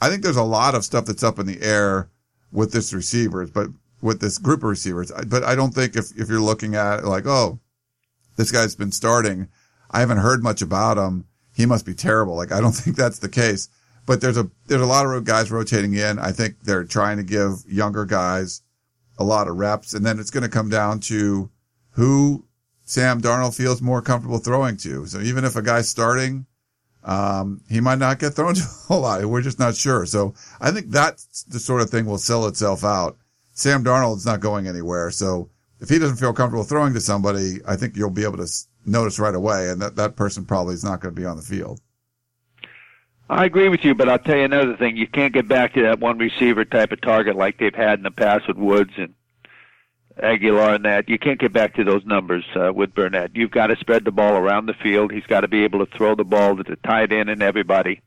[0.00, 2.10] I think there's a lot of stuff that's up in the air
[2.52, 3.68] with this receivers, but
[4.00, 5.12] with this group of receivers.
[5.26, 7.60] But I don't think if if you're looking at it like, oh,
[8.36, 9.48] this guy's been starting,
[9.90, 11.26] I haven't heard much about him.
[11.54, 12.36] He must be terrible.
[12.36, 13.68] Like I don't think that's the case
[14.08, 16.18] but there's a there's a lot of guys rotating in.
[16.18, 18.62] I think they're trying to give younger guys
[19.18, 21.50] a lot of reps, and then it's going to come down to
[21.90, 22.46] who
[22.84, 25.04] Sam Darnold feels more comfortable throwing to.
[25.04, 26.46] So even if a guy's starting,
[27.04, 29.22] um, he might not get thrown to a lot.
[29.26, 30.06] We're just not sure.
[30.06, 33.18] So I think that's the sort of thing will sell itself out.
[33.52, 35.10] Sam Darnold's not going anywhere.
[35.10, 38.48] So if he doesn't feel comfortable throwing to somebody, I think you'll be able to
[38.86, 39.68] notice right away.
[39.68, 41.82] And that, that person probably is not going to be on the field.
[43.30, 44.96] I agree with you, but I'll tell you another thing.
[44.96, 48.02] You can't get back to that one receiver type of target like they've had in
[48.02, 49.14] the past with Woods and
[50.18, 51.10] Agholor and that.
[51.10, 53.36] You can't get back to those numbers uh, with Burnett.
[53.36, 55.12] You've got to spread the ball around the field.
[55.12, 58.00] He's got to be able to throw the ball to the tight end and everybody,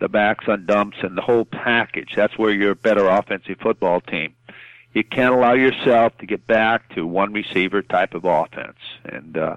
[0.00, 2.12] the backs on dumps and the whole package.
[2.14, 4.34] That's where you're a better offensive football team.
[4.92, 8.76] You can't allow yourself to get back to one receiver type of offense.
[9.04, 9.56] And uh,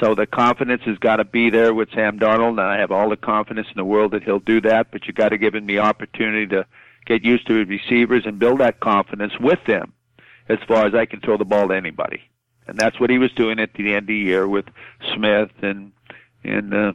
[0.00, 3.08] so the confidence has got to be there with Sam Darnold, and I have all
[3.08, 4.90] the confidence in the world that he'll do that.
[4.90, 6.66] But you got to give him the opportunity to
[7.06, 9.92] get used to his receivers and build that confidence with them,
[10.48, 12.22] as far as I can throw the ball to anybody.
[12.66, 14.66] And that's what he was doing at the end of the year with
[15.14, 15.92] Smith and
[16.44, 16.92] and uh,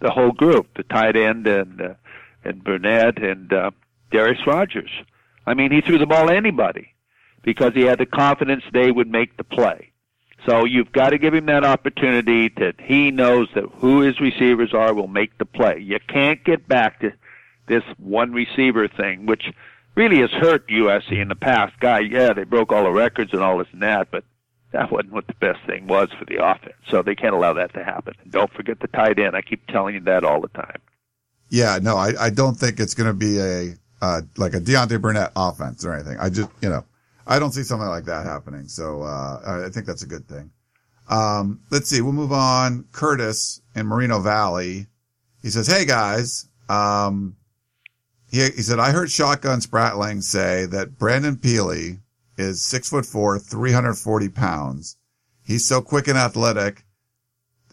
[0.00, 1.94] the whole group, the tight end and uh,
[2.44, 3.70] and Burnett and uh,
[4.10, 4.90] Darreus Rogers.
[5.46, 6.94] I mean, he threw the ball to anybody
[7.42, 9.90] because he had the confidence they would make the play.
[10.46, 14.74] So you've got to give him that opportunity that he knows that who his receivers
[14.74, 15.78] are will make the play.
[15.78, 17.12] You can't get back to
[17.66, 19.44] this one receiver thing, which
[19.94, 21.78] really has hurt USC in the past.
[21.80, 24.24] Guy, yeah, they broke all the records and all this and that, but
[24.72, 26.74] that wasn't what the best thing was for the offense.
[26.90, 28.14] So they can't allow that to happen.
[28.22, 29.36] And don't forget the tight end.
[29.36, 30.80] I keep telling you that all the time.
[31.48, 35.00] Yeah, no, I, I don't think it's going to be a uh, like a Deontay
[35.00, 36.18] Burnett offense or anything.
[36.18, 36.84] I just, you know,
[37.26, 38.68] I don't see something like that happening.
[38.68, 40.50] So, uh, I think that's a good thing.
[41.08, 42.00] Um, let's see.
[42.00, 42.84] We'll move on.
[42.92, 44.86] Curtis in Moreno Valley.
[45.42, 46.48] He says, Hey guys.
[46.68, 47.36] Um,
[48.30, 52.00] he, he said, I heard Shotgun Spratling say that Brandon Pili
[52.36, 54.96] is six foot four, 340 pounds.
[55.44, 56.84] He's so quick and athletic,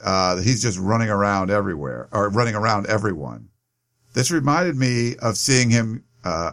[0.03, 3.49] uh, that he's just running around everywhere or running around everyone.
[4.13, 6.51] This reminded me of seeing him, uh,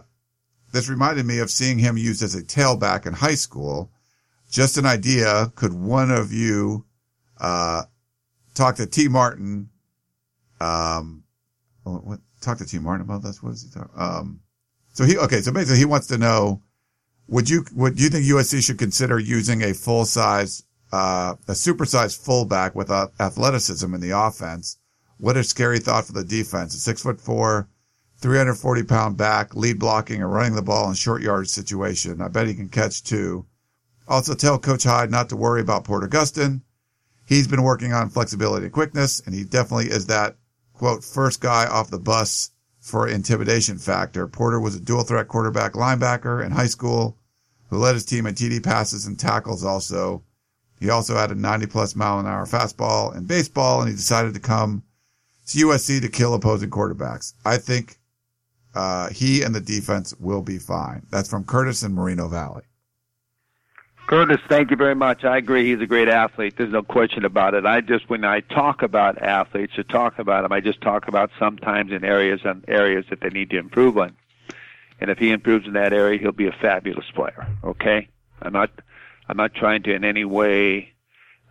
[0.71, 3.91] this reminded me of seeing him used as a tailback in high school.
[4.51, 5.51] Just an idea.
[5.55, 6.85] Could one of you,
[7.39, 7.83] uh,
[8.55, 9.69] talk to Tee Martin?
[10.59, 11.23] um,
[11.83, 13.41] what, talk to Tee Martin about this?
[13.41, 13.91] What is he talking?
[13.95, 14.41] Um,
[14.93, 15.41] so he, okay.
[15.41, 16.61] So basically he wants to know,
[17.27, 22.23] would you, would you think USC should consider using a full size, uh, a supersized
[22.23, 24.77] fullback with athleticism in the offense?
[25.19, 26.73] What a scary thought for the defense.
[26.75, 27.67] A six foot four,
[28.21, 32.21] 340 pound back, lead blocking and running the ball in short yard situation.
[32.21, 33.45] I bet he can catch too.
[34.07, 36.61] Also tell Coach Hyde not to worry about Porter Gustin.
[37.25, 40.35] He's been working on flexibility and quickness, and he definitely is that
[40.73, 44.27] quote first guy off the bus for intimidation factor.
[44.27, 47.17] Porter was a dual threat quarterback linebacker in high school
[47.69, 50.23] who led his team in TD passes and tackles also.
[50.79, 54.33] He also had a 90 plus mile an hour fastball in baseball, and he decided
[54.33, 54.83] to come
[55.47, 57.33] to USC to kill opposing quarterbacks.
[57.45, 57.98] I think
[58.75, 61.05] uh, he and the defense will be fine.
[61.09, 62.63] That's from Curtis in Moreno Valley.
[64.07, 65.23] Curtis, thank you very much.
[65.23, 65.69] I agree.
[65.69, 66.55] He's a great athlete.
[66.57, 67.67] There's no question about it.
[67.67, 71.29] I just, when I talk about athletes or talk about them, I just talk about
[71.37, 74.15] sometimes in areas and areas that they need to improve on.
[74.99, 77.47] And if he improves in that area, he'll be a fabulous player.
[77.63, 78.07] Okay,
[78.41, 78.71] I'm not,
[79.27, 80.93] I'm not trying to in any way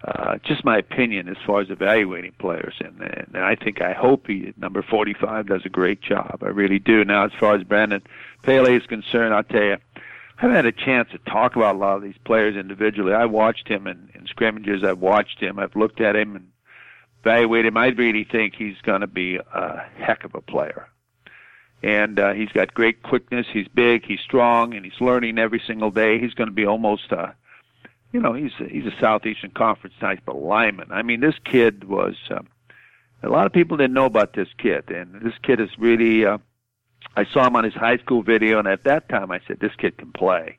[0.04, 2.74] uh, just my opinion as far as evaluating players.
[2.80, 6.38] And, and I think, I hope he, number 45 does a great job.
[6.42, 7.04] I really do.
[7.04, 8.02] Now, as far as Brandon
[8.44, 11.78] Pili is concerned, I'll tell you, I haven't had a chance to talk about a
[11.78, 13.12] lot of these players individually.
[13.12, 14.84] I watched him in, in scrimmages.
[14.84, 15.58] I've watched him.
[15.58, 16.48] I've looked at him and
[17.22, 17.76] evaluated him.
[17.76, 20.88] I really think he's going to be a heck of a player.
[21.82, 23.46] And uh, he's got great quickness.
[23.52, 24.04] He's big.
[24.04, 26.20] He's strong, and he's learning every single day.
[26.20, 27.34] He's going to be almost a
[28.12, 30.90] you know, he's a, he's a Southeastern Conference type of lineman.
[30.90, 32.16] I mean, this kid was.
[32.30, 32.40] Uh,
[33.22, 36.24] a lot of people didn't know about this kid, and this kid is really.
[36.24, 36.38] Uh,
[37.16, 39.74] I saw him on his high school video, and at that time, I said, "This
[39.76, 40.58] kid can play."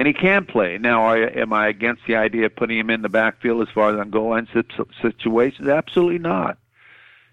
[0.00, 0.78] and he can play.
[0.78, 3.92] Now, are, am I against the idea of putting him in the backfield as far
[3.92, 4.48] as on goal line
[5.02, 5.68] situations?
[5.68, 6.56] Absolutely not.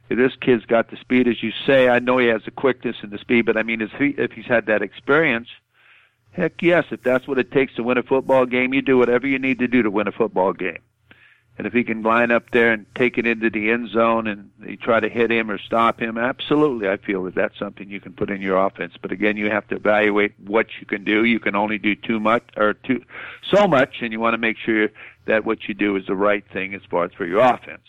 [0.09, 2.97] If this kid's got the speed, as you say, I know he has the quickness
[3.01, 5.47] and the speed, but I mean, if, he, if he's had that experience,
[6.37, 9.25] Heck yes, if that's what it takes to win a football game, you do whatever
[9.25, 10.77] you need to do to win a football game.
[11.57, 14.51] And if he can line up there and take it into the end zone and
[14.63, 17.99] you try to hit him or stop him, absolutely, I feel that that's something you
[17.99, 18.93] can put in your offense.
[19.01, 21.25] But again, you have to evaluate what you can do.
[21.25, 23.03] You can only do too much or too
[23.51, 24.89] so much, and you want to make sure
[25.25, 27.81] that what you do is the right thing as far as for your offense.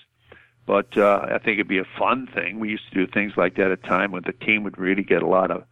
[0.64, 2.61] But uh, I think it'd be a fun thing.
[2.61, 5.22] We used to do things like that at time when the team would really get
[5.22, 5.64] a lot of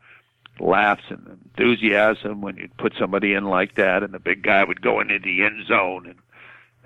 [0.61, 4.81] laughs and enthusiasm when you'd put somebody in like that, and the big guy would
[4.81, 6.19] go into the end zone, and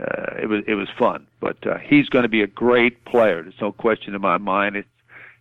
[0.09, 1.27] uh, it was it was fun.
[1.41, 3.43] But uh, he's going to be a great player.
[3.43, 4.77] There's no question in my mind.
[4.77, 4.89] It's,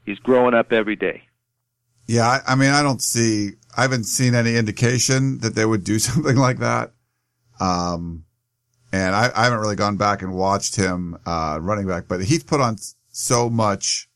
[0.05, 1.23] he's growing up every day.
[2.07, 5.83] Yeah, I, I mean, I don't see, I haven't seen any indication that they would
[5.83, 6.91] do something like that.
[7.59, 8.25] Um,
[8.91, 12.43] and I, I haven't really gone back and watched him uh, running back, but he's
[12.43, 12.77] put on
[13.11, 14.09] so much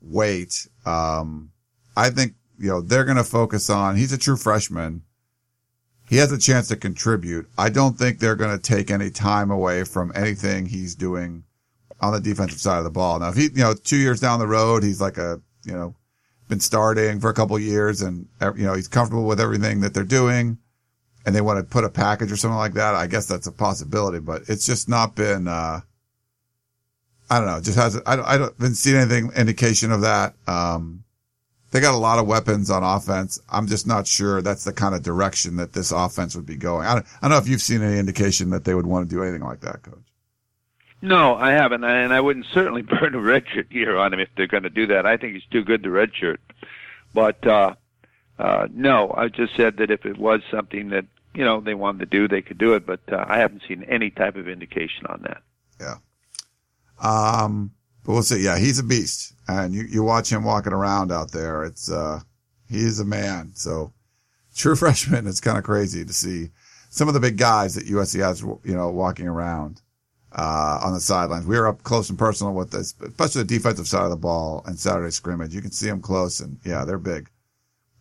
[0.00, 0.66] weight.
[0.84, 1.52] Um,
[1.96, 5.02] I think you know, they're going to focus on, he's a true freshman.
[6.08, 7.48] He has a chance to contribute.
[7.58, 11.42] I don't think they're going to take any time away from anything he's doing
[12.00, 13.18] on the defensive side of the ball.
[13.18, 15.96] Now, if he, you know, two years down the road, he's like a, you know,
[16.48, 20.04] been starting for a couple years and, you know, he's comfortable with everything that they're
[20.04, 20.58] doing
[21.26, 22.94] and they want to put a package or something like that.
[22.94, 25.80] I guess that's a possibility, but it's just not been, uh,
[27.28, 30.34] I don't know, just hasn't, I don't, I don't, been seeing anything indication of that.
[30.46, 31.02] Um,
[31.72, 33.40] they got a lot of weapons on offense.
[33.48, 36.86] I'm just not sure that's the kind of direction that this offense would be going.
[36.86, 39.14] I don't, I don't know if you've seen any indication that they would want to
[39.14, 40.04] do anything like that, coach.
[41.00, 44.46] No, I haven't, and I wouldn't certainly burn a redshirt year on him if they're
[44.46, 45.06] going to do that.
[45.06, 46.38] I think he's too good to redshirt.
[47.14, 47.74] But uh,
[48.38, 52.00] uh, no, I just said that if it was something that you know they wanted
[52.00, 52.86] to do, they could do it.
[52.86, 55.42] But uh, I haven't seen any type of indication on that.
[55.80, 55.96] Yeah.
[57.00, 57.72] Um,
[58.04, 58.42] but we'll see.
[58.42, 61.64] Yeah, he's a beast, and you you watch him walking around out there.
[61.64, 62.20] It's uh,
[62.68, 63.52] he's a man.
[63.54, 63.92] So
[64.54, 65.26] true freshman.
[65.26, 66.50] It's kind of crazy to see
[66.90, 69.80] some of the big guys that USC has, you know, walking around
[70.32, 71.46] uh, on the sidelines.
[71.46, 74.62] We were up close and personal with this, especially the defensive side of the ball
[74.66, 75.54] and Saturday scrimmage.
[75.54, 77.30] You can see them close and yeah, they're big.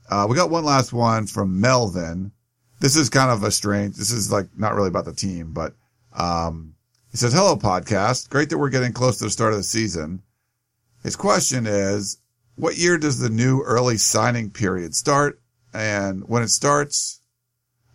[0.09, 2.33] Uh, we got one last one from Melvin.
[2.81, 5.73] This is kind of a strange, this is like not really about the team, but,
[6.13, 6.75] um,
[7.11, 8.29] he says, hello podcast.
[8.29, 10.21] Great that we're getting close to the start of the season.
[11.03, 12.19] His question is,
[12.55, 15.41] what year does the new early signing period start?
[15.73, 17.21] And when it starts,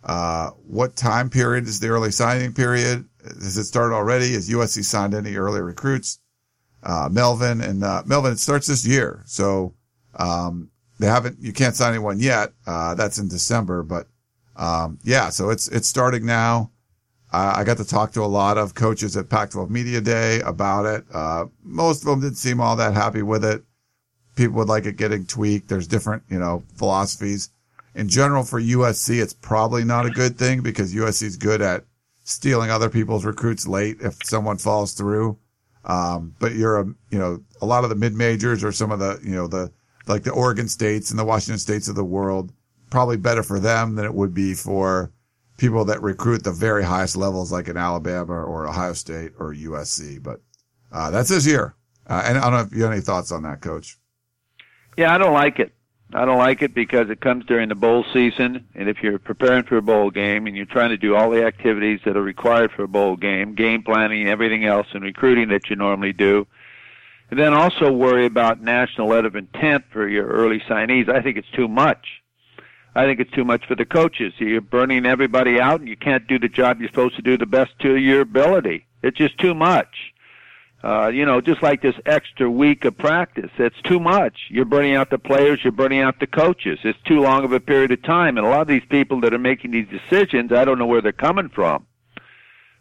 [0.03, 3.05] uh, what time period is the early signing period?
[3.23, 4.33] Has it started already?
[4.33, 6.19] Has USC signed any early recruits?
[6.83, 9.23] Uh, Melvin and, uh, Melvin, it starts this year.
[9.25, 9.73] So,
[10.13, 12.53] um, they haven't, you can't sign anyone yet.
[12.67, 14.07] Uh, that's in December, but,
[14.55, 16.71] um, yeah, so it's, it's starting now.
[17.31, 21.03] I got to talk to a lot of coaches at Pac-12 Media Day about it.
[21.13, 23.63] Uh, most of them didn't seem all that happy with it.
[24.35, 25.67] People would like it getting tweaked.
[25.67, 27.49] There's different, you know, philosophies.
[27.95, 31.83] In general, for USC, it's probably not a good thing because USC is good at
[32.23, 35.37] stealing other people's recruits late if someone falls through.
[35.83, 38.99] Um, but you're a, you know, a lot of the mid majors or some of
[38.99, 39.71] the, you know, the,
[40.05, 42.53] like the Oregon states and the Washington states of the world,
[42.89, 45.11] probably better for them than it would be for
[45.57, 50.21] people that recruit the very highest levels like in Alabama or Ohio State or USC.
[50.21, 50.41] But,
[50.91, 51.75] uh, that's this year.
[52.07, 53.97] Uh, and I don't know if you have any thoughts on that, coach.
[54.95, 55.73] Yeah, I don't like it.
[56.13, 59.63] I don't like it because it comes during the bowl season, and if you're preparing
[59.63, 62.71] for a bowl game and you're trying to do all the activities that are required
[62.71, 66.47] for a bowl game, game planning, everything else, and recruiting that you normally do,
[67.29, 71.35] and then also worry about national letter of intent for your early signees, I think
[71.35, 72.21] it's too much.
[72.97, 74.33] I think it's too much for the coaches.
[74.39, 77.45] You're burning everybody out, and you can't do the job you're supposed to do the
[77.45, 78.87] best to your ability.
[79.03, 80.15] It's just too much.
[80.83, 83.51] Uh, you know, just like this extra week of practice.
[83.59, 84.47] It's too much.
[84.49, 86.79] You're burning out the players, you're burning out the coaches.
[86.83, 88.35] It's too long of a period of time.
[88.35, 91.01] And a lot of these people that are making these decisions, I don't know where
[91.01, 91.85] they're coming from.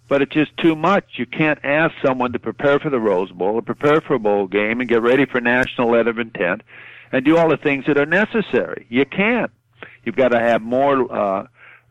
[0.08, 1.18] But it's just too much.
[1.18, 4.46] You can't ask someone to prepare for the Rose Bowl or prepare for a bowl
[4.46, 6.62] game and get ready for national letter of intent
[7.12, 8.86] and do all the things that are necessary.
[8.88, 9.50] You can't.
[10.06, 11.46] You've got to have more uh,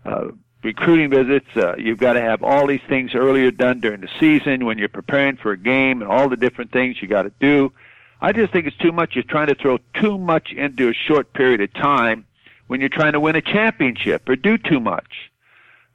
[0.06, 0.28] uh,
[0.64, 1.46] recruiting visits.
[1.56, 4.90] Uh, you've got to have all these things earlier done during the season when you're
[4.90, 7.74] preparing for a game and all the different things you got to do.
[8.22, 9.16] I just think it's too much.
[9.16, 12.26] You're trying to throw too much into a short period of time
[12.68, 15.30] when you're trying to win a championship or do too much.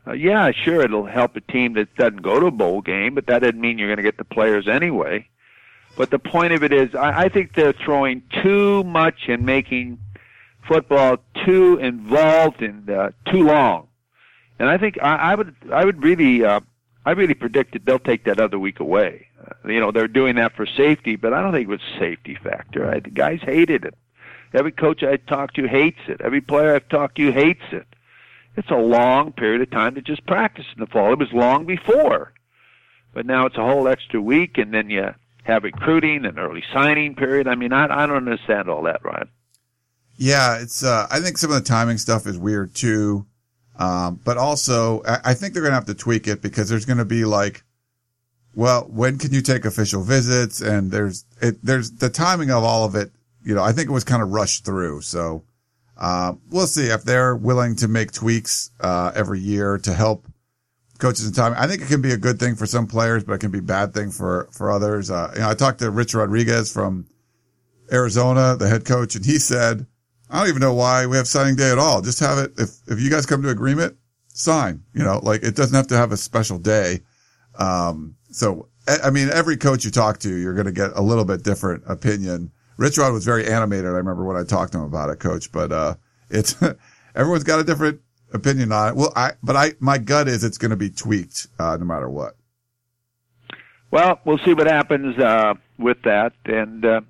[0.07, 3.27] Uh, yeah, sure, it'll help a team that doesn't go to a bowl game, but
[3.27, 5.27] that doesn't mean you're going to get the players anyway.
[5.97, 9.99] But the point of it is, I, I think they're throwing too much and making
[10.71, 13.89] football too involved and uh, too long.
[14.61, 16.61] And I think I, I would I would really uh,
[17.05, 19.27] I really predict that they'll take that other week away.
[19.45, 22.39] Uh, you know, they're doing that for safety, but I don't think it was safety
[22.41, 22.89] factor.
[22.89, 23.95] I, the guys hated it.
[24.55, 26.21] Every coach I talked to hates it.
[26.21, 27.87] Every player I've talked to hates it.
[28.57, 31.13] It's a long period of time to just practice in the fall.
[31.13, 32.33] It was long before,
[33.13, 35.15] but now it's a whole extra week, and then you
[35.45, 37.49] have recruiting and early signing period.
[37.49, 39.29] I mean, I, I don't understand all that, Ryan.
[40.21, 40.85] Yeah, it's.
[40.85, 43.25] Uh, I think some of the timing stuff is weird too.
[43.77, 46.85] Um, but also, I, I think they're going to have to tweak it because there's
[46.85, 47.65] going to be like,
[48.55, 50.61] well, when can you take official visits?
[50.61, 53.11] And there's, it, there's the timing of all of it.
[53.43, 55.01] You know, I think it was kind of rushed through.
[55.01, 55.45] So,
[55.97, 60.27] uh, we'll see if they're willing to make tweaks, uh, every year to help
[60.99, 61.55] coaches in time.
[61.57, 63.61] I think it can be a good thing for some players, but it can be
[63.61, 65.11] a bad thing for, for others.
[65.11, 67.07] Uh, you know, I talked to Rich Rodriguez from
[67.91, 69.87] Arizona, the head coach, and he said,
[70.31, 72.01] I don't even know why we have signing day at all.
[72.01, 72.53] Just have it.
[72.57, 73.97] If, if you guys come to agreement,
[74.29, 77.01] sign, you know, like it doesn't have to have a special day.
[77.59, 78.69] Um, so,
[79.03, 81.83] I mean, every coach you talk to, you're going to get a little bit different
[81.87, 82.53] opinion.
[82.77, 83.87] Rich Rod was very animated.
[83.87, 85.95] I remember when I talked to him about it, coach, but, uh,
[86.31, 86.57] it's,
[87.15, 88.01] everyone's got a different
[88.33, 88.97] opinion on it.
[88.97, 92.09] Well, I, but I, my gut is it's going to be tweaked, uh, no matter
[92.09, 92.37] what.
[93.91, 96.33] Well, we'll see what happens, uh, with that.
[96.45, 97.01] And, uh,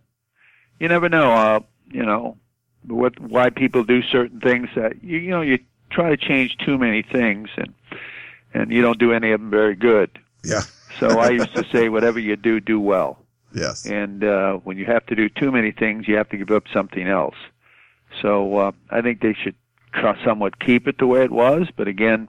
[0.81, 1.61] you never know, uh,
[1.93, 2.39] you know,
[2.87, 5.59] what why people do certain things that you you know you
[5.91, 7.74] try to change too many things and
[8.55, 10.11] and you don't do any of them very good.
[10.45, 10.62] Yeah.
[10.99, 13.18] so I used to say whatever you do do well.
[13.55, 13.87] Yes.
[13.87, 16.64] And uh when you have to do too many things you have to give up
[16.72, 17.37] something else.
[18.22, 19.57] So uh I think they should
[20.24, 22.28] somewhat keep it the way it was, but again,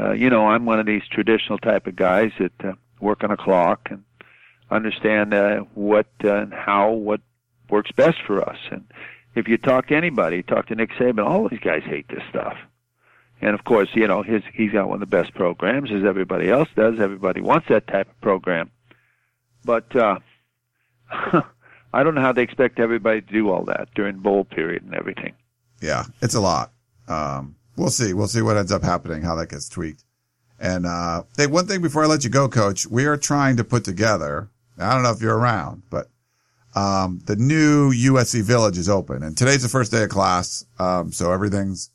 [0.00, 3.30] uh you know, I'm one of these traditional type of guys that uh, work on
[3.30, 4.04] a clock and
[4.70, 7.20] understand uh, what uh, and how what
[7.70, 8.58] works best for us.
[8.70, 8.84] And
[9.36, 12.56] if you talk to anybody, talk to Nick Saban, all these guys hate this stuff.
[13.40, 16.50] And of course, you know, his he's got one of the best programs as everybody
[16.50, 16.98] else does.
[16.98, 18.70] Everybody wants that type of program.
[19.64, 20.18] But uh
[21.92, 24.94] I don't know how they expect everybody to do all that during bowl period and
[24.94, 25.34] everything.
[25.80, 26.72] Yeah, it's a lot.
[27.06, 28.14] Um we'll see.
[28.14, 30.04] We'll see what ends up happening, how that gets tweaked.
[30.58, 33.64] And uh hey, one thing before I let you go, coach, we are trying to
[33.64, 36.08] put together I don't know if you're around, but
[36.76, 40.66] um, the new USC Village is open, and today's the first day of class.
[40.78, 41.90] Um, so everything's,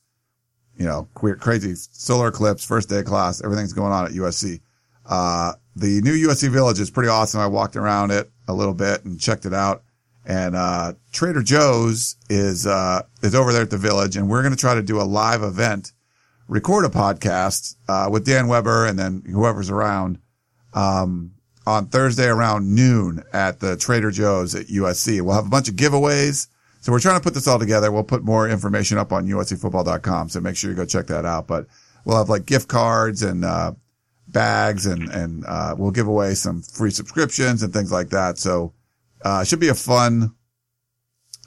[0.75, 3.43] you know, queer, crazy solar eclipse, first day of class.
[3.43, 4.59] Everything's going on at USC.
[5.05, 7.39] Uh, the new USC Village is pretty awesome.
[7.39, 9.83] I walked around it a little bit and checked it out.
[10.25, 14.53] And, uh, Trader Joe's is, uh, is over there at the village and we're going
[14.53, 15.93] to try to do a live event,
[16.47, 20.19] record a podcast, uh, with Dan Weber and then whoever's around.
[20.73, 21.33] Um,
[21.71, 25.21] on Thursday around noon at the Trader Joe's at USC.
[25.21, 26.47] We'll have a bunch of giveaways.
[26.81, 27.91] So we're trying to put this all together.
[27.91, 30.29] We'll put more information up on uscfootball.com.
[30.29, 31.47] So make sure you go check that out.
[31.47, 31.67] But
[32.03, 33.73] we'll have like gift cards and, uh,
[34.27, 38.37] bags and, and, uh, we'll give away some free subscriptions and things like that.
[38.37, 38.73] So,
[39.23, 40.35] uh, it should be a fun,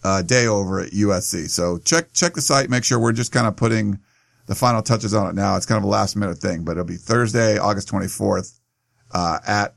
[0.05, 1.49] uh, day over at USC.
[1.51, 2.70] So check, check the site.
[2.70, 3.99] Make sure we're just kind of putting
[4.47, 5.57] the final touches on it now.
[5.57, 8.61] It's kind of a last minute thing, but it'll be Thursday, August 24th,
[9.12, 9.75] uh, at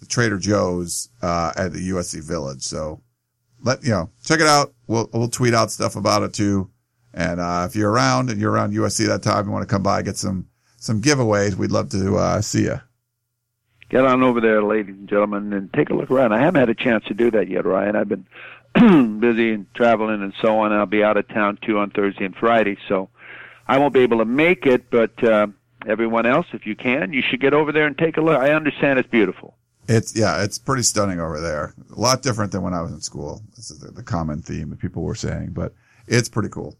[0.00, 2.62] the Trader Joe's uh, at the USC Village.
[2.62, 3.00] So
[3.62, 4.72] let you know, check it out.
[4.86, 6.70] We'll we'll tweet out stuff about it too.
[7.12, 9.82] And uh, if you're around and you're around USC that time, you want to come
[9.82, 10.46] by get some
[10.76, 12.80] some giveaways, we'd love to uh, see you.
[13.90, 16.32] Get on over there, ladies and gentlemen, and take a look around.
[16.32, 17.96] I haven't had a chance to do that yet, Ryan.
[17.96, 18.26] I've been
[19.20, 20.72] busy and traveling and so on.
[20.72, 23.10] I'll be out of town too on Thursday and Friday, so
[23.66, 24.90] I won't be able to make it.
[24.90, 25.48] But uh,
[25.86, 28.40] everyone else, if you can, you should get over there and take a look.
[28.40, 29.56] I understand it's beautiful.
[29.90, 31.74] It's yeah, it's pretty stunning over there.
[31.94, 33.42] A lot different than when I was in school.
[33.56, 35.74] This is the, the common theme that people were saying, but
[36.06, 36.78] it's pretty cool.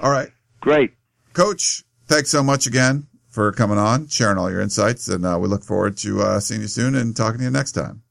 [0.00, 0.30] All right,
[0.60, 0.94] great,
[1.32, 1.84] Coach.
[2.08, 5.62] Thanks so much again for coming on, sharing all your insights, and uh, we look
[5.62, 8.02] forward to uh, seeing you soon and talking to you next time.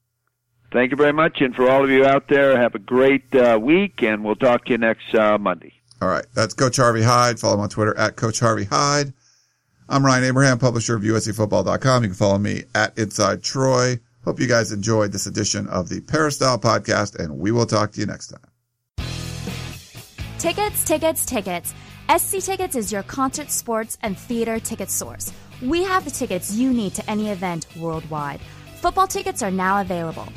[0.71, 3.59] Thank you very much, and for all of you out there, have a great uh,
[3.61, 5.73] week, and we'll talk to you next uh, Monday.
[6.01, 7.41] All right, that's Coach Harvey Hyde.
[7.41, 9.11] Follow him on Twitter at Coach Harvey Hyde.
[9.91, 12.03] I'm Ryan Abraham, publisher of USCFootball.com.
[12.03, 13.99] You can follow me at Inside Troy.
[14.23, 17.99] Hope you guys enjoyed this edition of the Peristyle Podcast, and we will talk to
[17.99, 19.05] you next time.
[20.39, 21.73] Tickets, tickets, tickets.
[22.17, 25.33] SC Tickets is your concert, sports, and theater ticket source.
[25.61, 28.39] We have the tickets you need to any event worldwide.
[28.77, 30.27] Football tickets are now available.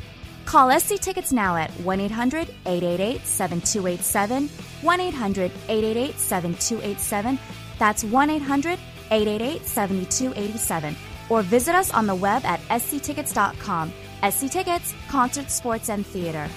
[0.43, 4.49] Call SC Tickets now at 1 800 888 7287.
[4.81, 7.39] 1 800 888 7287.
[7.79, 8.79] That's 1 800
[9.11, 10.95] 888 7287
[11.29, 13.93] or visit us on the web at sctickets.com.
[14.29, 16.47] SC Tickets, Concert, Sports, and Theater.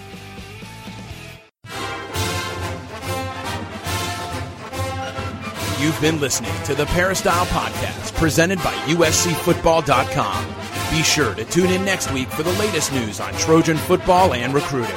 [5.81, 10.55] You've been listening to the Peristyle Podcast presented by USCFootball.com.
[10.91, 14.53] Be sure to tune in next week for the latest news on Trojan football and
[14.53, 14.97] recruiting.